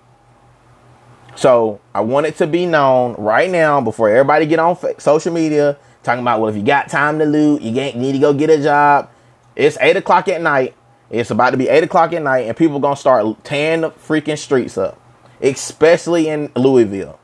So 1.35 1.81
I 1.95 2.03
want 2.03 2.27
it 2.27 2.37
to 2.37 2.47
be 2.47 2.67
known 2.67 3.15
right 3.15 3.51
now 3.51 3.81
before 3.81 4.11
everybody 4.11 4.45
get 4.45 4.59
on 4.59 4.77
social 4.99 5.33
media 5.33 5.79
talking 6.03 6.21
about 6.21 6.41
well 6.41 6.51
if 6.51 6.57
you 6.57 6.63
got 6.63 6.91
time 6.91 7.19
to 7.19 7.25
loot, 7.25 7.63
you 7.63 7.73
need 7.73 8.13
to 8.13 8.19
go 8.19 8.35
get 8.35 8.51
a 8.51 8.63
job. 8.63 9.11
It's 9.57 9.79
eight 9.81 9.97
o'clock 9.97 10.29
at 10.29 10.43
night. 10.43 10.75
It's 11.09 11.31
about 11.31 11.51
to 11.51 11.57
be 11.57 11.69
eight 11.69 11.85
o'clock 11.85 12.13
at 12.13 12.23
night, 12.23 12.47
and 12.47 12.57
people 12.57 12.81
gonna 12.81 12.97
start 12.97 13.45
tearing 13.45 13.81
the 13.81 13.91
freaking 13.93 14.37
streets 14.37 14.77
up, 14.77 15.01
especially 15.41 16.29
in 16.29 16.53
Louisville. 16.55 17.19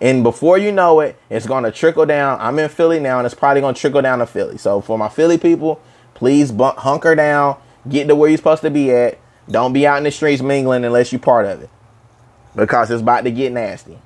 And 0.00 0.22
before 0.22 0.56
you 0.58 0.72
know 0.72 1.00
it, 1.00 1.16
it's 1.28 1.46
going 1.46 1.64
to 1.64 1.70
trickle 1.70 2.06
down. 2.06 2.40
I'm 2.40 2.58
in 2.58 2.68
Philly 2.68 3.00
now, 3.00 3.18
and 3.18 3.26
it's 3.26 3.34
probably 3.34 3.60
going 3.60 3.74
to 3.74 3.80
trickle 3.80 4.02
down 4.02 4.20
to 4.20 4.26
Philly. 4.26 4.56
So 4.58 4.80
for 4.80 4.96
my 4.96 5.08
Philly 5.08 5.36
people, 5.38 5.80
please 6.14 6.52
bunk, 6.52 6.78
hunker 6.78 7.14
down, 7.14 7.56
get 7.88 8.08
to 8.08 8.14
where 8.14 8.30
you're 8.30 8.38
supposed 8.38 8.62
to 8.62 8.70
be 8.70 8.90
at. 8.92 9.18
Don't 9.50 9.72
be 9.72 9.86
out 9.86 9.98
in 9.98 10.04
the 10.04 10.10
streets 10.10 10.42
mingling 10.42 10.84
unless 10.84 11.12
you're 11.12 11.18
part 11.18 11.44
of 11.46 11.62
it, 11.62 11.70
because 12.54 12.90
it's 12.90 13.02
about 13.02 13.24
to 13.24 13.30
get 13.30 13.52
nasty. 13.52 13.98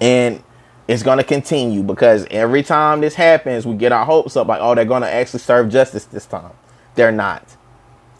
And 0.00 0.42
It's 0.86 1.02
going 1.02 1.18
to 1.18 1.24
continue 1.24 1.82
because 1.82 2.26
every 2.30 2.62
time 2.62 3.00
this 3.00 3.14
happens, 3.14 3.66
we 3.66 3.74
get 3.74 3.92
our 3.92 4.04
hopes 4.04 4.36
up 4.36 4.48
like, 4.48 4.60
oh, 4.60 4.74
they're 4.74 4.84
going 4.84 5.02
to 5.02 5.10
actually 5.10 5.40
serve 5.40 5.70
justice 5.70 6.04
this 6.04 6.26
time. 6.26 6.52
They're 6.94 7.12
not. 7.12 7.56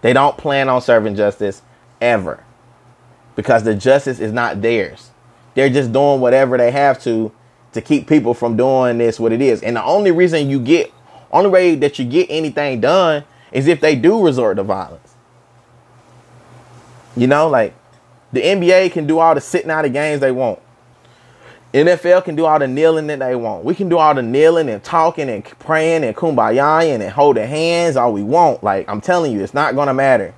They 0.00 0.12
don't 0.12 0.36
plan 0.38 0.68
on 0.68 0.80
serving 0.80 1.16
justice 1.16 1.60
ever 2.00 2.42
because 3.36 3.64
the 3.64 3.74
justice 3.74 4.18
is 4.18 4.32
not 4.32 4.62
theirs. 4.62 5.10
They're 5.54 5.70
just 5.70 5.92
doing 5.92 6.20
whatever 6.20 6.58
they 6.58 6.70
have 6.70 7.02
to 7.04 7.32
to 7.72 7.80
keep 7.80 8.08
people 8.08 8.34
from 8.34 8.56
doing 8.56 8.98
this 8.98 9.18
what 9.18 9.32
it 9.32 9.42
is. 9.42 9.62
And 9.62 9.76
the 9.76 9.84
only 9.84 10.10
reason 10.10 10.48
you 10.48 10.60
get 10.60 10.92
only 11.32 11.50
way 11.50 11.74
that 11.74 11.98
you 11.98 12.04
get 12.04 12.28
anything 12.30 12.80
done 12.80 13.24
is 13.50 13.66
if 13.66 13.80
they 13.80 13.96
do 13.96 14.24
resort 14.24 14.56
to 14.56 14.62
violence. 14.62 15.14
You 17.16 17.26
know, 17.26 17.48
like 17.48 17.74
the 18.32 18.40
NBA 18.40 18.92
can 18.92 19.06
do 19.06 19.18
all 19.18 19.34
the 19.34 19.40
sitting 19.40 19.70
out 19.70 19.84
of 19.84 19.92
games 19.92 20.20
they 20.20 20.32
want. 20.32 20.60
NFL 21.72 22.24
can 22.24 22.36
do 22.36 22.44
all 22.44 22.60
the 22.60 22.68
kneeling 22.68 23.08
that 23.08 23.18
they 23.18 23.34
want. 23.34 23.64
We 23.64 23.74
can 23.74 23.88
do 23.88 23.98
all 23.98 24.14
the 24.14 24.22
kneeling 24.22 24.68
and 24.68 24.82
talking 24.82 25.28
and 25.28 25.44
praying 25.44 26.04
and 26.04 26.14
kumbaya 26.14 26.84
and 26.84 27.02
holding 27.10 27.48
hands 27.48 27.96
all 27.96 28.12
we 28.12 28.22
want. 28.22 28.62
Like 28.62 28.88
I'm 28.88 29.00
telling 29.00 29.32
you, 29.32 29.42
it's 29.42 29.54
not 29.54 29.74
gonna 29.74 29.94
matter 29.94 30.34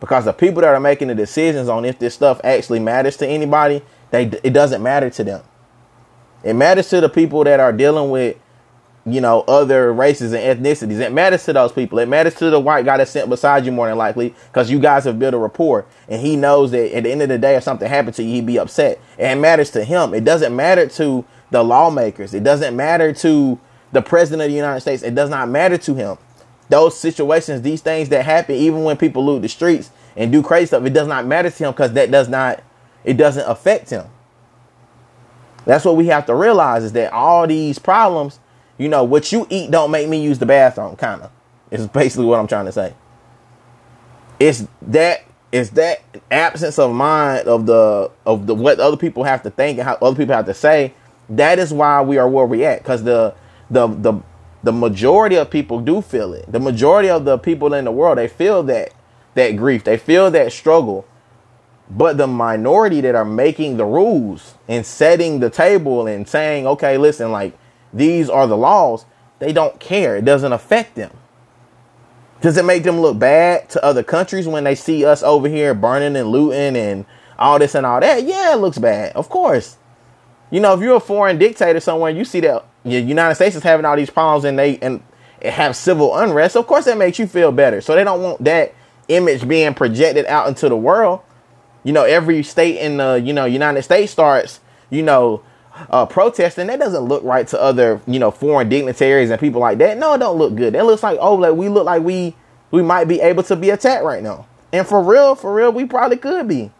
because 0.00 0.24
the 0.24 0.32
people 0.32 0.62
that 0.62 0.74
are 0.74 0.80
making 0.80 1.08
the 1.08 1.14
decisions 1.14 1.68
on 1.68 1.84
if 1.84 2.00
this 2.00 2.14
stuff 2.14 2.40
actually 2.42 2.80
matters 2.80 3.16
to 3.18 3.26
anybody, 3.26 3.82
they 4.10 4.24
it 4.42 4.52
doesn't 4.52 4.82
matter 4.82 5.10
to 5.10 5.24
them. 5.24 5.42
It 6.42 6.54
matters 6.54 6.88
to 6.90 7.00
the 7.00 7.08
people 7.08 7.44
that 7.44 7.60
are 7.60 7.72
dealing 7.72 8.10
with 8.10 8.36
you 9.06 9.20
know, 9.20 9.40
other 9.42 9.92
races 9.92 10.32
and 10.32 10.42
ethnicities. 10.42 11.00
It 11.00 11.12
matters 11.12 11.44
to 11.46 11.52
those 11.52 11.72
people. 11.72 11.98
It 11.98 12.08
matters 12.08 12.34
to 12.36 12.50
the 12.50 12.60
white 12.60 12.84
guy 12.84 12.98
that's 12.98 13.10
sitting 13.10 13.30
beside 13.30 13.64
you 13.64 13.72
more 13.72 13.88
than 13.88 13.96
likely 13.96 14.34
because 14.48 14.70
you 14.70 14.78
guys 14.78 15.04
have 15.04 15.18
built 15.18 15.34
a 15.34 15.38
rapport 15.38 15.86
and 16.08 16.20
he 16.20 16.36
knows 16.36 16.70
that 16.72 16.94
at 16.94 17.04
the 17.04 17.10
end 17.10 17.22
of 17.22 17.28
the 17.28 17.38
day, 17.38 17.56
if 17.56 17.62
something 17.62 17.88
happened 17.88 18.14
to 18.16 18.22
you, 18.22 18.34
he'd 18.34 18.46
be 18.46 18.58
upset. 18.58 19.00
And 19.18 19.38
it 19.38 19.42
matters 19.42 19.70
to 19.70 19.84
him. 19.84 20.12
It 20.12 20.24
doesn't 20.24 20.54
matter 20.54 20.86
to 20.86 21.24
the 21.50 21.64
lawmakers. 21.64 22.34
It 22.34 22.44
doesn't 22.44 22.76
matter 22.76 23.12
to 23.14 23.58
the 23.92 24.02
president 24.02 24.42
of 24.42 24.50
the 24.50 24.56
United 24.56 24.80
States. 24.80 25.02
It 25.02 25.14
does 25.14 25.30
not 25.30 25.48
matter 25.48 25.78
to 25.78 25.94
him. 25.94 26.18
Those 26.68 26.96
situations, 26.96 27.62
these 27.62 27.80
things 27.80 28.10
that 28.10 28.24
happen, 28.24 28.54
even 28.54 28.84
when 28.84 28.96
people 28.96 29.24
loot 29.24 29.42
the 29.42 29.48
streets 29.48 29.90
and 30.14 30.30
do 30.30 30.42
crazy 30.42 30.66
stuff, 30.66 30.84
it 30.84 30.92
does 30.92 31.08
not 31.08 31.26
matter 31.26 31.50
to 31.50 31.64
him 31.64 31.72
because 31.72 31.94
that 31.94 32.10
does 32.10 32.28
not, 32.28 32.62
it 33.04 33.16
doesn't 33.16 33.48
affect 33.48 33.90
him. 33.90 34.06
That's 35.64 35.84
what 35.84 35.96
we 35.96 36.06
have 36.06 36.26
to 36.26 36.34
realize 36.34 36.84
is 36.84 36.92
that 36.92 37.12
all 37.12 37.46
these 37.46 37.78
problems 37.78 38.40
you 38.80 38.88
know, 38.88 39.04
what 39.04 39.30
you 39.30 39.46
eat 39.50 39.70
don't 39.70 39.90
make 39.90 40.08
me 40.08 40.22
use 40.22 40.38
the 40.38 40.46
bathroom, 40.46 40.96
kind 40.96 41.20
of. 41.20 41.30
Is 41.70 41.86
basically 41.86 42.24
what 42.24 42.40
I'm 42.40 42.46
trying 42.46 42.64
to 42.64 42.72
say. 42.72 42.94
It's 44.40 44.66
that 44.80 45.22
it's 45.52 45.70
that 45.70 46.02
absence 46.30 46.78
of 46.78 46.94
mind 46.94 47.46
of 47.46 47.66
the 47.66 48.10
of 48.24 48.46
the 48.46 48.54
what 48.54 48.80
other 48.80 48.96
people 48.96 49.24
have 49.24 49.42
to 49.42 49.50
think 49.50 49.78
and 49.78 49.86
how 49.86 49.98
other 50.00 50.16
people 50.16 50.34
have 50.34 50.46
to 50.46 50.54
say. 50.54 50.94
That 51.28 51.58
is 51.58 51.74
why 51.74 52.00
we 52.00 52.16
are 52.16 52.26
where 52.26 52.46
we 52.46 52.64
at. 52.64 52.78
Because 52.78 53.04
the 53.04 53.34
the 53.70 53.86
the 53.86 54.14
the 54.62 54.72
majority 54.72 55.36
of 55.36 55.50
people 55.50 55.80
do 55.80 56.00
feel 56.00 56.32
it. 56.32 56.50
The 56.50 56.58
majority 56.58 57.10
of 57.10 57.26
the 57.26 57.36
people 57.36 57.74
in 57.74 57.84
the 57.84 57.92
world 57.92 58.16
they 58.16 58.28
feel 58.28 58.62
that 58.62 58.94
that 59.34 59.56
grief. 59.56 59.84
They 59.84 59.98
feel 59.98 60.30
that 60.30 60.52
struggle. 60.54 61.06
But 61.90 62.18
the 62.18 62.28
minority 62.28 63.00
that 63.00 63.16
are 63.16 63.24
making 63.24 63.76
the 63.76 63.84
rules 63.84 64.54
and 64.68 64.86
setting 64.86 65.40
the 65.40 65.50
table 65.50 66.06
and 66.06 66.28
saying, 66.28 66.66
okay, 66.66 66.96
listen, 66.96 67.32
like 67.32 67.58
these 67.92 68.30
are 68.30 68.46
the 68.46 68.56
laws, 68.56 69.04
they 69.40 69.52
don't 69.52 69.80
care. 69.80 70.16
It 70.16 70.24
doesn't 70.24 70.52
affect 70.52 70.94
them. 70.94 71.10
Does 72.40 72.56
it 72.56 72.64
make 72.64 72.84
them 72.84 73.00
look 73.00 73.18
bad 73.18 73.68
to 73.70 73.84
other 73.84 74.02
countries 74.02 74.46
when 74.46 74.64
they 74.64 74.74
see 74.74 75.04
us 75.04 75.22
over 75.22 75.48
here 75.48 75.74
burning 75.74 76.16
and 76.16 76.28
looting 76.28 76.76
and 76.76 77.04
all 77.38 77.58
this 77.58 77.74
and 77.74 77.84
all 77.84 78.00
that? 78.00 78.22
Yeah, 78.22 78.54
it 78.54 78.58
looks 78.58 78.78
bad. 78.78 79.12
Of 79.16 79.28
course. 79.28 79.76
You 80.50 80.60
know, 80.60 80.72
if 80.74 80.80
you're 80.80 80.96
a 80.96 81.00
foreign 81.00 81.38
dictator 81.38 81.80
somewhere, 81.80 82.10
you 82.10 82.24
see 82.24 82.40
that 82.40 82.64
the 82.84 83.00
United 83.00 83.34
States 83.34 83.56
is 83.56 83.62
having 83.62 83.84
all 83.84 83.96
these 83.96 84.10
problems 84.10 84.44
and 84.44 84.58
they 84.58 84.78
and 84.78 85.02
have 85.42 85.76
civil 85.76 86.16
unrest. 86.16 86.56
Of 86.56 86.66
course, 86.66 86.86
that 86.86 86.96
makes 86.96 87.18
you 87.18 87.26
feel 87.26 87.52
better. 87.52 87.80
So 87.80 87.94
they 87.94 88.04
don't 88.04 88.22
want 88.22 88.44
that 88.44 88.74
image 89.08 89.46
being 89.46 89.74
projected 89.74 90.26
out 90.26 90.48
into 90.48 90.68
the 90.68 90.76
world. 90.76 91.20
You 91.84 91.92
know, 91.92 92.04
every 92.04 92.42
state 92.42 92.78
in 92.78 92.98
the 92.98 93.20
you 93.22 93.32
know 93.32 93.44
United 93.44 93.82
States 93.82 94.12
starts 94.12 94.60
you 94.90 95.02
know 95.02 95.42
uh, 95.88 96.06
protesting, 96.06 96.66
that 96.66 96.78
doesn't 96.78 97.04
look 97.04 97.22
right 97.24 97.46
to 97.48 97.60
other, 97.60 98.00
you 98.06 98.18
know, 98.18 98.30
foreign 98.30 98.68
dignitaries 98.68 99.30
and 99.30 99.40
people 99.40 99.60
like 99.60 99.78
that. 99.78 99.98
No, 99.98 100.14
it 100.14 100.18
don't 100.18 100.36
look 100.36 100.54
good. 100.54 100.74
That 100.74 100.84
looks 100.84 101.02
like, 101.02 101.18
oh, 101.20 101.34
like 101.36 101.54
we 101.54 101.68
look 101.68 101.84
like 101.84 102.02
we 102.02 102.34
we 102.70 102.82
might 102.82 103.04
be 103.06 103.20
able 103.20 103.42
to 103.44 103.56
be 103.56 103.70
attacked 103.70 104.04
right 104.04 104.22
now. 104.22 104.46
And 104.72 104.86
for 104.86 105.02
real, 105.02 105.34
for 105.34 105.52
real, 105.52 105.72
we 105.72 105.86
probably 105.86 106.16
could 106.16 106.46
be. 106.46 106.70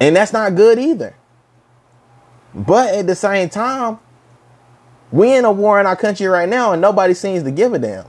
And 0.00 0.16
that's 0.16 0.32
not 0.32 0.54
good 0.54 0.78
either. 0.78 1.14
But 2.54 2.94
at 2.94 3.06
the 3.06 3.14
same 3.14 3.48
time, 3.48 3.98
we 5.10 5.34
in 5.34 5.44
a 5.44 5.52
war 5.52 5.80
in 5.80 5.86
our 5.86 5.96
country 5.96 6.26
right 6.26 6.48
now, 6.48 6.72
and 6.72 6.82
nobody 6.82 7.14
seems 7.14 7.42
to 7.44 7.50
give 7.50 7.72
a 7.72 7.78
damn. 7.78 8.06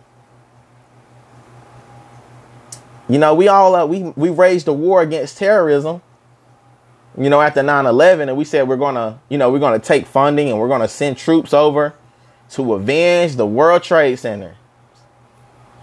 You 3.07 3.19
know, 3.19 3.33
we 3.35 3.47
all 3.47 3.75
uh, 3.75 3.85
we 3.85 4.13
we 4.15 4.29
raised 4.29 4.67
a 4.67 4.73
war 4.73 5.01
against 5.01 5.37
terrorism 5.37 6.01
you 7.17 7.29
know, 7.29 7.41
after 7.41 7.61
9-11 7.61 8.27
and 8.27 8.37
we 8.37 8.43
said 8.43 8.67
we're 8.67 8.75
gonna, 8.75 9.19
you 9.29 9.37
know, 9.37 9.49
we're 9.51 9.59
gonna 9.59 9.79
take 9.79 10.05
funding 10.05 10.49
and 10.49 10.59
we're 10.59 10.67
gonna 10.67 10.87
send 10.87 11.17
troops 11.17 11.53
over 11.53 11.93
to 12.49 12.73
avenge 12.73 13.35
the 13.35 13.45
World 13.45 13.83
Trade 13.83 14.17
Center. 14.19 14.55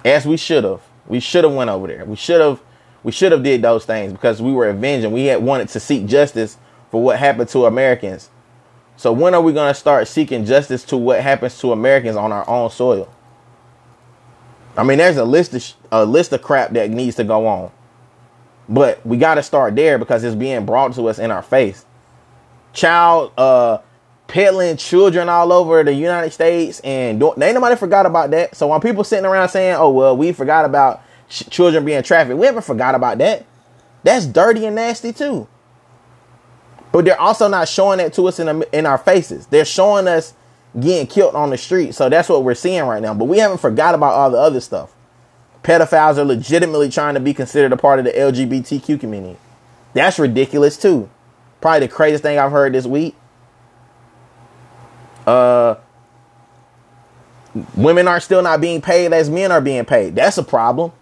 As 0.05 0.27
we 0.27 0.37
should 0.37 0.65
have. 0.65 0.83
We 1.07 1.21
should 1.21 1.45
have 1.45 1.53
went 1.53 1.71
over 1.71 1.87
there. 1.87 2.05
We 2.05 2.17
should 2.17 2.41
have 2.41 2.61
we 3.03 3.13
should 3.13 3.33
have 3.33 3.43
did 3.43 3.63
those 3.63 3.85
things 3.85 4.13
because 4.13 4.41
we 4.41 4.53
were 4.53 4.69
avenging. 4.69 5.11
We 5.11 5.27
had 5.27 5.43
wanted 5.43 5.69
to 5.71 5.81
seek 5.81 6.07
justice 6.07 6.57
for 6.91 7.03
what 7.03 7.19
happened 7.19 7.49
to 7.51 7.67
Americans. 7.67 8.31
So 8.97 9.13
when 9.13 9.35
are 9.35 9.41
we 9.41 9.53
gonna 9.53 9.75
start 9.75 10.07
seeking 10.09 10.45
justice 10.45 10.85
to 10.85 10.97
what 10.97 11.21
happens 11.21 11.59
to 11.61 11.73
Americans 11.73 12.17
on 12.17 12.31
our 12.31 12.49
own 12.49 12.71
soil? 12.71 13.13
I 14.77 14.85
mean, 14.85 14.99
there's 14.99 15.17
a 15.17 15.25
list 15.25 15.55
of 15.55 15.77
a 15.93 16.05
list 16.05 16.33
of 16.33 16.43
crap 16.43 16.73
that 16.73 16.91
needs 16.91 17.17
to 17.17 17.25
go 17.25 17.47
on. 17.47 17.71
But 18.69 19.05
we 19.07 19.17
got 19.19 19.35
to 19.35 19.43
start 19.43 19.77
there 19.77 19.99
because 19.99 20.25
it's 20.25 20.37
being 20.37 20.65
brought 20.65 20.95
to 20.95 21.09
us 21.09 21.19
in 21.19 21.31
our 21.31 21.43
face. 21.43 21.85
Child 22.73 23.33
uh 23.39 23.79
peddling 24.29 24.79
children 24.79 25.29
all 25.29 25.53
over 25.53 25.85
the 25.85 25.93
United 25.93 26.33
States 26.33 26.81
and 26.81 27.21
don't, 27.21 27.41
ain't 27.43 27.55
nobody 27.55 27.77
forgot 27.77 28.07
about 28.07 28.31
that. 28.31 28.57
So 28.57 28.69
when 28.69 28.81
people 28.81 29.05
sitting 29.05 29.27
around 29.27 29.51
saying, 29.51 29.77
"Oh 29.79 29.91
well, 29.91 30.17
we 30.17 30.33
forgot 30.33 30.65
about 30.65 31.03
ch- 31.29 31.49
children 31.51 31.85
being 31.85 32.03
trafficked," 32.03 32.39
we 32.39 32.47
haven't 32.47 32.65
forgot 32.65 32.95
about 32.95 33.19
that. 33.19 33.45
That's 34.05 34.27
dirty 34.27 34.65
and 34.65 34.77
nasty 34.77 35.13
too. 35.13 35.49
But 36.93 37.05
they're 37.05 37.21
also 37.21 37.49
not 37.49 37.69
showing 37.69 37.99
that 37.99 38.15
to 38.15 38.27
us 38.27 38.39
in 38.39 38.47
the, 38.47 38.69
in 38.79 38.87
our 38.87 38.99
faces. 38.99 39.47
They're 39.47 39.65
showing 39.65 40.09
us 40.09 40.35
getting 40.79 41.07
killed 41.07 41.35
on 41.35 41.51
the 41.51 41.59
street. 41.59 41.95
So 41.95 42.09
that's 42.09 42.29
what 42.29 42.45
we're 42.45 42.55
seeing 42.55 42.85
right 42.85 43.03
now. 43.03 43.15
But 43.15 43.27
we 43.27 43.39
haven't 43.39 43.59
forgot 43.59 43.95
about 43.95 44.15
all 44.15 44.31
the 44.31 44.39
other 44.39 44.61
stuff 44.61 44.95
pedophiles 45.63 46.19
are 46.19 46.25
legitimately 46.25 46.89
trying 46.91 47.15
to 47.15 47.21
be 47.21 47.33
considered 47.33 47.73
a 47.73 47.77
part 47.77 47.99
of 47.99 48.05
the 48.05 48.13
LGBTQ 48.13 48.99
community. 48.99 49.39
That's 49.95 50.19
ridiculous 50.19 50.77
too. 50.77 51.09
Probably 51.61 51.87
the 51.87 51.89
craziest 51.89 52.23
thing 52.23 52.39
I've 52.39 52.51
heard 52.51 52.73
this 52.73 52.87
week. 52.87 53.15
Uh, 55.27 55.77
women 57.77 58.09
are 58.09 58.19
still 58.19 58.43
not 58.43 58.61
being 58.61 58.81
paid 58.81 59.13
as 59.13 59.31
men 59.31 59.53
are 59.53 59.61
being 59.61 59.85
paid. 59.85 60.17
That's 60.17 60.39
a 60.39 60.43
problem. 60.43 60.93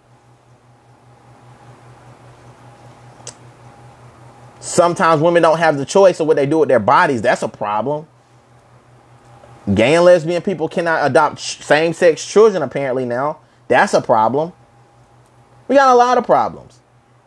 Sometimes 4.59 5.21
women 5.23 5.41
don't 5.41 5.57
have 5.57 5.77
the 5.77 5.85
choice 5.85 6.19
of 6.19 6.27
what 6.27 6.35
they 6.35 6.45
do 6.45 6.59
with 6.59 6.69
their 6.69 6.79
bodies. 6.79 7.23
That's 7.23 7.41
a 7.41 7.47
problem. 7.47 8.07
Gay 9.73 9.95
and 9.95 10.05
lesbian 10.05 10.41
people 10.41 10.67
cannot 10.67 11.05
adopt 11.05 11.39
same 11.39 11.93
sex 11.93 12.25
children 12.25 12.63
apparently 12.63 13.05
now. 13.05 13.37
That's 13.67 13.93
a 13.93 14.01
problem. 14.01 14.53
We 15.67 15.75
got 15.75 15.93
a 15.93 15.95
lot 15.95 16.17
of 16.17 16.25
problems. 16.25 16.79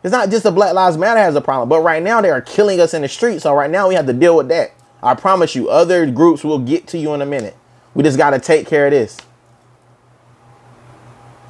It's 0.03 0.11
not 0.11 0.29
just 0.29 0.43
the 0.43 0.51
Black 0.51 0.73
Lives 0.73 0.97
Matter 0.97 1.19
has 1.19 1.35
a 1.35 1.41
problem, 1.41 1.67
but 1.67 1.81
right 1.81 2.03
now 2.03 2.21
they 2.21 2.29
are 2.29 2.41
killing 2.41 2.79
us 2.79 2.93
in 2.93 3.01
the 3.01 3.07
street. 3.07 3.41
So 3.41 3.55
right 3.55 3.71
now 3.71 3.87
we 3.87 3.95
have 3.95 4.05
to 4.05 4.13
deal 4.13 4.35
with 4.35 4.49
that. 4.49 4.71
I 5.01 5.15
promise 5.15 5.55
you, 5.55 5.69
other 5.69 6.09
groups 6.09 6.43
will 6.43 6.59
get 6.59 6.87
to 6.87 6.97
you 6.97 7.13
in 7.13 7.21
a 7.21 7.25
minute. 7.25 7.55
We 7.93 8.03
just 8.03 8.17
got 8.17 8.31
to 8.31 8.39
take 8.39 8.67
care 8.67 8.85
of 8.85 8.91
this. 8.91 9.17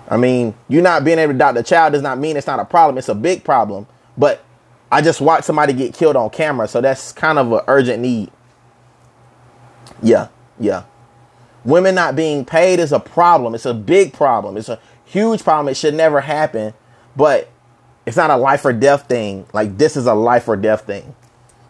I 0.08 0.18
mean, 0.18 0.54
you 0.70 0.82
not 0.82 1.04
being 1.04 1.20
able 1.20 1.34
to 1.34 1.36
adopt 1.36 1.58
a 1.58 1.64
child 1.64 1.94
does 1.94 2.02
not 2.02 2.20
mean 2.20 2.38
it's 2.38 2.48
not 2.48 2.60
a 2.60 2.66
problem. 2.66 2.98
It's 2.98 3.10
a 3.10 3.16
big 3.16 3.44
problem. 3.44 3.88
But 4.18 4.44
I 4.92 5.02
just 5.02 5.20
watched 5.20 5.46
somebody 5.46 5.74
get 5.74 5.94
killed 5.94 6.16
on 6.16 6.30
camera, 6.30 6.68
so 6.68 6.80
that's 6.80 7.12
kind 7.12 7.40
of 7.40 7.52
an 7.52 7.62
urgent 7.68 8.02
need. 8.02 8.32
Yeah, 10.02 10.28
yeah. 10.60 10.84
Women 11.64 11.96
not 11.96 12.16
being 12.16 12.46
paid 12.46 12.80
is 12.80 12.92
a 12.92 13.00
problem. 13.00 13.56
It's 13.56 13.66
a 13.66 13.74
big 13.74 14.14
problem. 14.14 14.58
It's 14.58 14.70
a 14.70 14.80
huge 15.06 15.44
problem. 15.44 15.72
It 15.72 15.78
should 15.78 15.96
never 15.96 16.22
happen, 16.22 16.74
but 17.16 17.50
it's 18.06 18.18
not 18.18 18.30
a 18.30 18.38
life 18.38 18.66
or 18.66 18.74
death 18.74 19.08
thing. 19.08 19.48
Like 19.54 19.78
this 19.78 19.98
is 19.98 20.06
a 20.06 20.14
life 20.14 20.48
or 20.48 20.56
death 20.56 20.86
thing. 20.86 21.16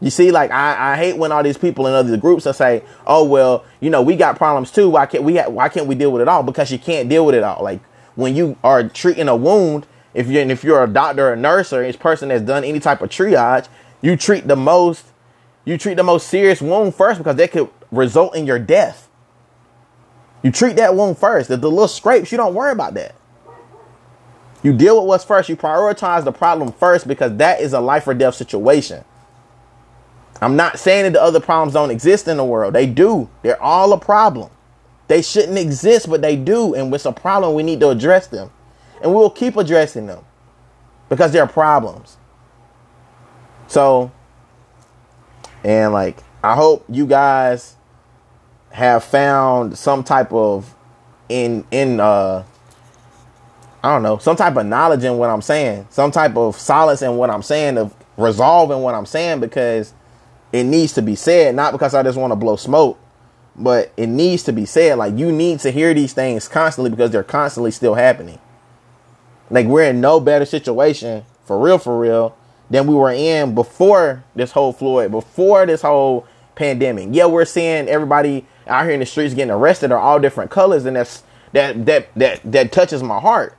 You 0.02 0.10
see, 0.10 0.32
like 0.32 0.52
I, 0.52 0.93
I 0.93 0.98
hate 0.98 1.17
when 1.17 1.32
all 1.32 1.41
these 1.43 1.58
people 1.58 1.88
in 1.88 1.93
other 1.93 2.17
groups 2.17 2.45
are 2.45 2.54
say, 2.54 2.84
"Oh 3.08 3.24
well, 3.24 3.63
you 3.80 3.89
know, 3.89 4.02
we 4.02 4.17
got 4.17 4.38
problems 4.38 4.69
too. 4.71 4.89
Why 4.89 5.06
can't 5.06 5.24
we? 5.24 5.38
Ha- 5.38 5.50
why 5.50 5.69
can't 5.69 5.88
we 5.88 5.95
deal 5.95 6.12
with 6.12 6.21
it 6.21 6.28
all? 6.28 6.43
Because 6.43 6.71
you 6.71 6.80
can't 6.80 7.08
deal 7.10 7.26
with 7.26 7.36
it 7.36 7.43
all. 7.43 7.63
Like 7.63 7.80
when 8.15 8.36
you 8.36 8.58
are 8.63 8.88
treating 8.89 9.30
a 9.30 9.36
wound, 9.36 9.88
if 10.13 10.28
you 10.28 10.39
if 10.41 10.63
you're 10.63 10.84
a 10.84 10.88
doctor 10.88 11.30
or 11.30 11.34
a 11.34 11.38
nurse 11.38 11.71
or 11.71 11.84
a 11.84 11.93
person 11.93 12.30
that's 12.30 12.43
done 12.43 12.65
any 12.65 12.80
type 12.82 13.02
of 13.02 13.10
triage, 13.10 13.69
you 14.02 14.17
treat 14.17 14.48
the 14.48 14.58
most 14.58 15.06
You 15.65 15.78
treat 15.78 15.95
the 15.95 16.04
most 16.04 16.28
serious 16.28 16.62
wound 16.62 16.93
first 16.93 17.17
because 17.17 17.38
that 17.38 17.52
could 17.52 17.69
result 17.95 18.36
in 18.36 18.45
your 18.45 18.60
death. 18.60 19.10
You 20.43 20.51
treat 20.51 20.75
that 20.75 20.95
wound 20.95 21.17
first. 21.17 21.49
The, 21.49 21.58
the 21.58 21.69
little 21.69 21.88
scrapes, 21.88 22.31
you 22.31 22.38
don't 22.38 22.53
worry 22.53 22.71
about 22.71 22.93
that. 22.93 23.15
You 24.62 24.73
deal 24.73 24.99
with 24.99 25.08
what's 25.08 25.23
first. 25.23 25.49
You 25.49 25.55
prioritize 25.55 26.23
the 26.23 26.31
problem 26.31 26.71
first 26.71 27.08
because 27.08 27.38
that 27.38 27.62
is 27.62 27.73
a 27.73 27.79
life 27.79 28.08
or 28.08 28.13
death 28.13 28.36
situation. 28.36 29.03
I'm 30.41 30.55
not 30.55 30.79
saying 30.79 31.03
that 31.03 31.13
the 31.13 31.21
other 31.21 31.39
problems 31.39 31.73
don't 31.73 31.91
exist 31.91 32.27
in 32.27 32.38
the 32.38 32.43
world. 32.43 32.73
They 32.73 32.88
do. 32.88 33.29
They're 33.41 33.62
all 33.62 33.93
a 33.93 33.99
problem. 33.99 34.49
They 35.08 35.21
shouldn't 35.21 35.58
exist, 35.58 36.10
but 36.10 36.21
they 36.21 36.36
do. 36.36 36.73
And 36.73 36.93
it's 36.93 37.05
a 37.05 37.12
problem. 37.12 37.53
We 37.53 37.63
need 37.63 37.79
to 37.81 37.89
address 37.89 38.27
them. 38.27 38.51
And 39.01 39.13
we'll 39.13 39.29
keep 39.29 39.55
addressing 39.55 40.08
them 40.08 40.23
because 41.10 41.31
they're 41.31 41.47
problems. 41.47 42.17
So, 43.67 44.12
and 45.63 45.93
like, 45.93 46.17
I 46.43 46.55
hope 46.55 46.86
you 46.89 47.05
guys 47.05 47.75
have 48.75 49.05
found 49.05 49.77
some 49.77 50.03
type 50.03 50.33
of 50.33 50.75
in 51.29 51.65
in 51.71 52.01
uh 52.01 52.43
I 53.81 53.93
don't 53.93 54.03
know, 54.03 54.17
some 54.17 54.35
type 54.35 54.57
of 54.57 54.65
knowledge 54.65 55.05
in 55.05 55.17
what 55.17 55.29
I'm 55.29 55.41
saying, 55.41 55.88
some 55.91 56.11
type 56.11 56.35
of 56.35 56.57
solace 56.59 57.01
in 57.01 57.15
what 57.15 57.29
I'm 57.29 57.41
saying, 57.41 57.77
of 57.77 57.95
resolving 58.17 58.81
what 58.81 58.95
I'm 58.95 59.05
saying 59.05 59.39
because 59.39 59.93
it 60.51 60.65
needs 60.65 60.91
to 60.93 61.01
be 61.01 61.15
said, 61.15 61.55
not 61.55 61.71
because 61.71 61.93
I 61.93 62.03
just 62.03 62.17
want 62.17 62.31
to 62.31 62.35
blow 62.35 62.57
smoke, 62.57 62.99
but 63.55 63.93
it 63.95 64.07
needs 64.07 64.43
to 64.43 64.51
be 64.51 64.65
said. 64.65 64.97
Like 64.97 65.17
you 65.17 65.31
need 65.31 65.61
to 65.61 65.71
hear 65.71 65.93
these 65.93 66.11
things 66.11 66.49
constantly 66.49 66.89
because 66.89 67.11
they're 67.11 67.23
constantly 67.23 67.71
still 67.71 67.93
happening. 67.93 68.39
Like 69.49 69.67
we're 69.67 69.83
in 69.83 70.01
no 70.01 70.19
better 70.19 70.45
situation 70.45 71.23
for 71.45 71.57
real, 71.57 71.77
for 71.77 71.97
real, 71.97 72.35
than 72.69 72.88
we 72.88 72.95
were 72.95 73.11
in 73.11 73.55
before 73.55 74.25
this 74.35 74.51
whole 74.51 74.73
Floyd, 74.73 75.11
before 75.11 75.65
this 75.65 75.81
whole 75.81 76.27
pandemic. 76.55 77.09
Yeah, 77.11 77.25
we're 77.25 77.45
seeing 77.45 77.87
everybody 77.87 78.45
out 78.67 78.85
here 78.85 78.93
in 78.93 78.99
the 78.99 79.05
streets 79.05 79.33
getting 79.33 79.51
arrested 79.51 79.91
are 79.91 79.99
all 79.99 80.19
different 80.19 80.51
colors, 80.51 80.85
and 80.85 80.95
that's 80.95 81.23
that 81.53 81.85
that 81.85 82.13
that 82.15 82.41
that 82.43 82.71
touches 82.71 83.03
my 83.03 83.19
heart. 83.19 83.57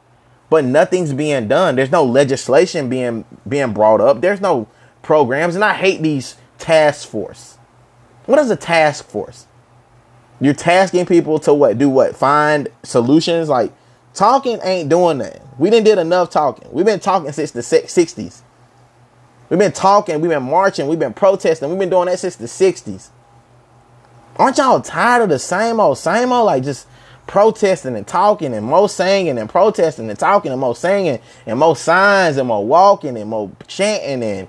But 0.48 0.64
nothing's 0.64 1.12
being 1.12 1.48
done. 1.48 1.76
There's 1.76 1.90
no 1.90 2.04
legislation 2.04 2.88
being 2.88 3.24
being 3.48 3.72
brought 3.72 4.00
up. 4.00 4.20
There's 4.20 4.40
no 4.40 4.68
programs, 5.02 5.54
and 5.54 5.64
I 5.64 5.74
hate 5.74 6.02
these 6.02 6.36
task 6.58 7.08
force. 7.08 7.58
What 8.26 8.38
is 8.38 8.50
a 8.50 8.56
task 8.56 9.08
force? 9.08 9.46
You're 10.40 10.54
tasking 10.54 11.06
people 11.06 11.38
to 11.40 11.54
what? 11.54 11.78
Do 11.78 11.88
what? 11.88 12.16
Find 12.16 12.68
solutions. 12.82 13.48
Like 13.48 13.72
talking 14.14 14.58
ain't 14.62 14.88
doing 14.88 15.18
that. 15.18 15.42
We 15.58 15.70
didn't 15.70 15.86
did 15.86 15.98
enough 15.98 16.30
talking. 16.30 16.68
We've 16.70 16.84
been 16.84 17.00
talking 17.00 17.32
since 17.32 17.52
the 17.52 17.60
60s. 17.60 18.42
We've 19.48 19.58
been 19.58 19.72
talking, 19.72 20.20
we've 20.20 20.30
been 20.30 20.42
marching, 20.42 20.88
we've 20.88 20.98
been 20.98 21.14
protesting, 21.14 21.68
we've 21.68 21.78
been 21.78 21.90
doing 21.90 22.06
that 22.06 22.18
since 22.18 22.36
the 22.36 22.46
60s. 22.46 23.10
Aren't 24.36 24.58
y'all 24.58 24.80
tired 24.80 25.22
of 25.22 25.28
the 25.28 25.38
same 25.38 25.80
old, 25.80 25.98
same 25.98 26.32
old, 26.32 26.46
like 26.46 26.64
just 26.64 26.86
protesting 27.26 27.96
and 27.96 28.06
talking 28.06 28.54
and 28.54 28.66
more 28.66 28.88
singing 28.88 29.38
and 29.38 29.48
protesting 29.48 30.08
and 30.08 30.18
talking 30.18 30.52
and 30.52 30.60
more 30.60 30.76
singing 30.76 31.20
and 31.46 31.58
more 31.58 31.76
signs 31.76 32.36
and 32.36 32.48
more 32.48 32.64
walking 32.64 33.16
and 33.16 33.28
more 33.28 33.50
chanting 33.66 34.22
and 34.22 34.48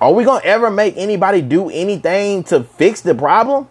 are 0.00 0.12
we 0.12 0.24
gonna 0.24 0.44
ever 0.44 0.70
make 0.70 0.96
anybody 0.96 1.42
do 1.42 1.70
anything 1.70 2.44
to 2.44 2.62
fix 2.62 3.00
the 3.00 3.16
problem? 3.16 3.66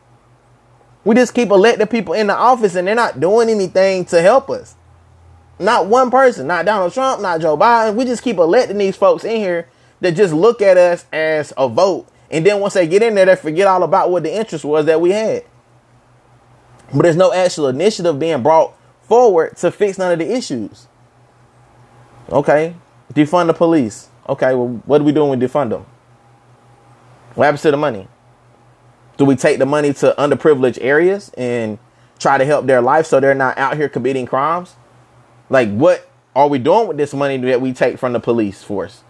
We 1.06 1.16
just 1.16 1.34
keep 1.34 1.52
electing 1.52 1.88
people 1.88 2.14
in 2.14 2.28
the 2.28 2.36
office 2.36 2.76
and 2.76 2.86
they're 2.86 2.96
not 2.96 3.22
doing 3.22 3.50
anything 3.50 4.04
to 4.06 4.22
help 4.22 4.50
us. 4.50 4.76
Not 5.60 5.88
one 5.88 6.12
person, 6.12 6.48
not 6.48 6.66
Donald 6.66 6.94
Trump, 6.94 7.22
not 7.22 7.42
Joe 7.42 7.58
Biden. 7.58 7.96
We 7.96 8.06
just 8.06 8.22
keep 8.22 8.38
electing 8.38 8.78
these 8.78 8.96
folks 8.96 9.24
in 9.24 9.38
here 9.38 9.68
that 10.02 10.12
just 10.12 10.34
look 10.34 10.62
at 10.62 10.78
us 10.78 11.06
as 11.12 11.52
a 11.58 11.68
vote. 11.68 12.08
And 12.30 12.46
then 12.46 12.60
once 12.60 12.74
they 12.74 12.88
get 12.88 13.02
in 13.02 13.16
there, 13.16 13.26
they 13.26 13.36
forget 13.36 13.68
all 13.68 13.84
about 13.84 14.12
what 14.12 14.24
the 14.24 14.36
interest 14.36 14.66
was 14.66 14.86
that 14.86 15.02
we 15.02 15.12
had. 15.12 15.46
But 16.94 17.04
there's 17.04 17.16
no 17.16 17.34
actual 17.34 17.68
initiative 17.68 18.20
being 18.20 18.44
brought 18.44 18.74
forward 19.02 19.58
to 19.58 19.72
fix 19.72 19.98
none 19.98 20.12
of 20.12 20.20
the 20.20 20.32
issues. 20.32 20.88
Okay, 22.30 22.76
defund 23.14 23.48
the 23.48 23.54
police. 23.54 24.10
Okay, 24.28 24.54
well, 24.54 24.82
what 24.86 25.02
are 25.02 25.04
we 25.04 25.12
doing 25.12 25.30
with 25.30 25.40
defund 25.40 25.70
them? 25.70 25.86
What 27.36 27.46
happens 27.46 27.62
to 27.64 27.72
the 27.72 27.78
money? 27.78 28.08
Do 29.18 29.26
we 29.26 29.36
take 29.36 29.60
the 29.60 29.66
money 29.66 29.94
to 29.94 30.14
underprivileged 30.18 30.78
areas 30.82 31.32
and 31.38 31.80
try 32.20 32.38
to 32.38 32.46
help 32.46 32.66
their 32.66 32.82
life 32.82 33.06
so 33.06 33.20
they're 33.20 33.34
not 33.34 33.58
out 33.58 33.78
here 33.78 33.90
committing 33.90 34.26
crimes? 34.26 34.76
Like, 35.50 35.70
what 35.70 36.10
are 36.36 36.48
we 36.48 36.60
doing 36.60 36.88
with 36.88 36.98
this 36.98 37.14
money 37.14 37.38
that 37.38 37.62
we 37.62 37.74
take 37.74 37.98
from 37.98 38.14
the 38.14 38.20
police 38.20 38.64
force? 38.64 39.04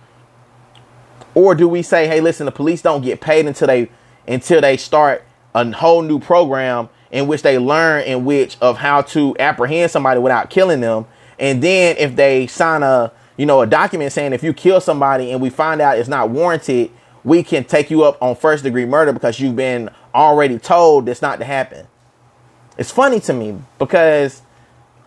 Or 1.36 1.56
do 1.56 1.68
we 1.68 1.82
say, 1.82 2.08
hey, 2.08 2.22
listen, 2.22 2.46
the 2.46 2.52
police 2.52 2.82
don't 2.82 3.02
get 3.02 3.22
paid 3.22 3.46
until 3.46 3.68
they 3.68 3.90
until 4.28 4.60
they 4.62 4.76
start 4.76 5.24
a 5.54 5.72
whole 5.72 6.02
new 6.02 6.20
program 6.20 6.90
in 7.12 7.28
which 7.28 7.42
they 7.42 7.58
learn 7.58 8.04
in 8.04 8.26
which 8.26 8.58
of 8.60 8.78
how 8.78 9.02
to 9.02 9.36
apprehend 9.40 9.92
somebody 9.92 10.20
without 10.20 10.50
killing 10.50 10.82
them. 10.82 11.06
And 11.40 11.62
then 11.62 11.96
if 11.98 12.16
they 12.16 12.48
sign 12.48 12.84
a 12.84 13.12
you 13.38 13.46
know 13.46 13.62
a 13.62 13.68
document 13.68 14.12
saying 14.12 14.34
if 14.34 14.44
you 14.44 14.54
kill 14.54 14.82
somebody 14.82 15.32
and 15.32 15.42
we 15.42 15.50
find 15.50 15.80
out 15.82 15.98
it's 15.98 16.10
not 16.10 16.30
warranted, 16.30 16.92
we 17.24 17.44
can 17.44 17.64
take 17.64 17.92
you 17.92 18.04
up 18.04 18.22
on 18.22 18.36
first 18.36 18.64
degree 18.64 18.86
murder 18.86 19.14
because 19.14 19.40
you've 19.40 19.56
been 19.56 19.90
already 20.16 20.58
told 20.58 21.06
this 21.06 21.22
not 21.22 21.40
to 21.40 21.46
happen. 21.46 21.88
It's 22.78 22.92
funny 22.92 23.20
to 23.22 23.34
me 23.34 23.60
because 23.80 24.42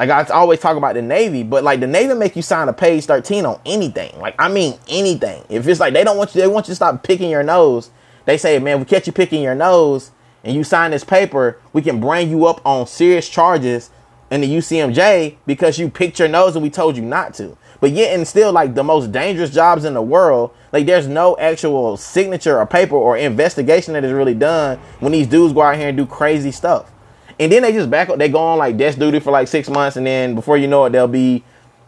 like 0.00 0.08
I 0.08 0.32
always 0.32 0.60
talk 0.60 0.78
about 0.78 0.94
the 0.94 1.02
Navy, 1.02 1.42
but 1.42 1.62
like 1.62 1.80
the 1.80 1.86
Navy 1.86 2.14
make 2.14 2.34
you 2.34 2.40
sign 2.40 2.70
a 2.70 2.72
page 2.72 3.04
13 3.04 3.44
on 3.44 3.60
anything. 3.66 4.18
Like 4.18 4.34
I 4.38 4.48
mean 4.48 4.78
anything. 4.88 5.44
If 5.50 5.68
it's 5.68 5.78
like 5.78 5.92
they 5.92 6.04
don't 6.04 6.16
want 6.16 6.34
you, 6.34 6.40
they 6.40 6.48
want 6.48 6.68
you 6.68 6.72
to 6.72 6.76
stop 6.76 7.02
picking 7.02 7.28
your 7.28 7.42
nose. 7.42 7.90
They 8.24 8.38
say, 8.38 8.58
man, 8.58 8.78
we 8.78 8.86
catch 8.86 9.06
you 9.06 9.12
picking 9.12 9.42
your 9.42 9.54
nose 9.54 10.10
and 10.42 10.56
you 10.56 10.64
sign 10.64 10.92
this 10.92 11.04
paper, 11.04 11.60
we 11.74 11.82
can 11.82 12.00
bring 12.00 12.30
you 12.30 12.46
up 12.46 12.64
on 12.64 12.86
serious 12.86 13.28
charges 13.28 13.90
in 14.30 14.40
the 14.40 14.48
UCMJ 14.48 15.36
because 15.44 15.78
you 15.78 15.90
picked 15.90 16.18
your 16.18 16.28
nose 16.28 16.56
and 16.56 16.62
we 16.62 16.70
told 16.70 16.96
you 16.96 17.02
not 17.02 17.34
to. 17.34 17.58
But 17.78 17.90
yet 17.90 18.14
and 18.14 18.26
still 18.26 18.52
like 18.52 18.74
the 18.74 18.84
most 18.84 19.12
dangerous 19.12 19.50
jobs 19.50 19.84
in 19.84 19.92
the 19.92 20.00
world, 20.00 20.54
like 20.72 20.86
there's 20.86 21.08
no 21.08 21.36
actual 21.36 21.98
signature 21.98 22.58
or 22.58 22.64
paper 22.64 22.94
or 22.94 23.18
investigation 23.18 23.92
that 23.92 24.04
is 24.04 24.12
really 24.12 24.34
done 24.34 24.78
when 25.00 25.12
these 25.12 25.26
dudes 25.26 25.52
go 25.52 25.60
out 25.60 25.76
here 25.76 25.88
and 25.88 25.96
do 25.98 26.06
crazy 26.06 26.52
stuff. 26.52 26.90
And 27.40 27.50
then 27.50 27.62
they 27.62 27.72
just 27.72 27.88
back 27.88 28.10
up, 28.10 28.18
they 28.18 28.28
go 28.28 28.38
on 28.38 28.58
like 28.58 28.76
desk 28.76 28.98
duty 28.98 29.18
for 29.18 29.30
like 29.30 29.48
six 29.48 29.70
months, 29.70 29.96
and 29.96 30.06
then 30.06 30.34
before 30.34 30.58
you 30.58 30.68
know 30.68 30.84
it, 30.84 30.90
they'll 30.90 31.08
be 31.08 31.42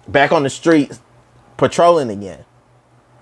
back 0.08 0.32
on 0.32 0.42
the 0.42 0.50
streets 0.50 0.98
patrolling 1.58 2.08
again. 2.08 2.46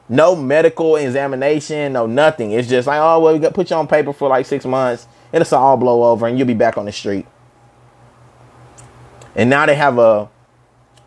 No 0.08 0.36
medical 0.36 0.94
examination, 0.94 1.92
no 1.92 2.06
nothing. 2.06 2.52
It's 2.52 2.68
just 2.68 2.86
like, 2.86 3.00
oh 3.00 3.18
well, 3.18 3.32
we 3.32 3.40
got 3.40 3.52
put 3.52 3.68
you 3.68 3.76
on 3.76 3.88
paper 3.88 4.12
for 4.12 4.28
like 4.28 4.46
six 4.46 4.64
months, 4.64 5.08
it'll 5.32 5.58
all 5.58 5.76
blow 5.76 6.04
over, 6.04 6.28
and 6.28 6.38
you'll 6.38 6.46
be 6.46 6.54
back 6.54 6.78
on 6.78 6.84
the 6.84 6.92
street. 6.92 7.26
And 9.34 9.50
now 9.50 9.66
they 9.66 9.74
have 9.74 9.98
a 9.98 10.30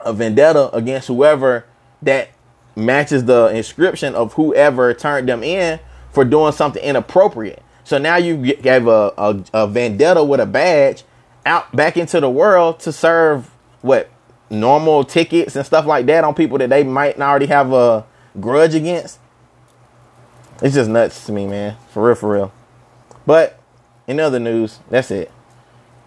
a 0.01 0.11
vendetta 0.11 0.75
against 0.75 1.07
whoever 1.07 1.65
that 2.01 2.31
matches 2.75 3.23
the 3.23 3.47
inscription 3.47 4.13
of 4.13 4.33
whoever 4.33 4.93
turned 4.93 5.29
them 5.29 5.41
in 5.41 5.79
for 6.11 6.25
doing 6.25 6.51
something 6.51 6.83
inappropriate. 6.83 7.63
So 7.85 7.97
now 7.97 8.17
you 8.17 8.55
gave 8.55 8.87
a, 8.87 9.13
a, 9.17 9.43
a 9.53 9.67
vendetta 9.67 10.21
with 10.21 10.41
a 10.41 10.45
badge 10.45 11.03
out 11.45 11.75
back 11.75 11.97
into 11.97 12.19
the 12.19 12.29
world 12.29 12.79
to 12.81 12.91
serve 12.91 13.49
what 13.81 14.09
normal 14.49 15.03
tickets 15.03 15.55
and 15.55 15.65
stuff 15.65 15.85
like 15.85 16.05
that 16.05 16.23
on 16.23 16.33
people 16.33 16.57
that 16.57 16.69
they 16.69 16.83
might 16.83 17.17
not 17.17 17.29
already 17.29 17.47
have 17.47 17.73
a 17.73 18.05
grudge 18.39 18.75
against. 18.75 19.19
It's 20.61 20.75
just 20.75 20.89
nuts 20.89 21.25
to 21.25 21.31
me, 21.31 21.47
man. 21.47 21.77
For 21.89 22.05
real, 22.05 22.15
for 22.15 22.31
real. 22.31 22.53
But 23.25 23.59
in 24.07 24.19
other 24.19 24.39
news, 24.39 24.79
that's 24.89 25.11
it. 25.11 25.31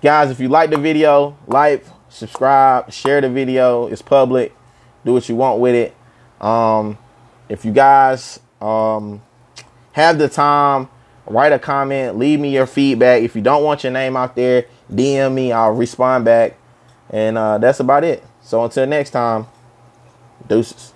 Guys, 0.03 0.31
if 0.31 0.41
you 0.41 0.49
like 0.49 0.71
the 0.71 0.79
video, 0.79 1.37
like, 1.47 1.85
subscribe, 2.09 2.93
share 2.93 3.21
the 3.21 3.29
video. 3.29 3.87
It's 3.87 4.03
public. 4.03 4.55
Do 5.05 5.13
what 5.13 5.29
you 5.29 5.37
want 5.37 5.61
with 5.61 5.75
it. 5.75 5.97
Um, 6.45 6.99
if 7.49 7.65
you 7.65 7.73
guys 7.73 8.41
um, 8.61 9.23
have 9.93 10.19
the 10.19 10.29
time, 10.29 10.89
write 11.27 11.53
a 11.53 11.59
comment, 11.59 12.19
leave 12.19 12.39
me 12.39 12.53
your 12.53 12.67
feedback. 12.67 13.23
If 13.23 13.35
you 13.35 13.43
don't 13.43 13.65
want 13.65 13.85
your 13.85 13.93
name 13.93 14.17
out 14.17 14.37
there, 14.37 14.67
DM 14.93 15.35
me, 15.35 15.53
I'll 15.53 15.73
respond 15.73 16.25
back. 16.25 16.57
And 17.11 17.39
uh, 17.39 17.59
that's 17.59 17.81
about 17.81 18.05
it. 18.05 18.25
So 18.43 18.65
until 18.65 18.87
next 18.87 19.11
time, 19.11 19.47
deuces. 20.49 20.93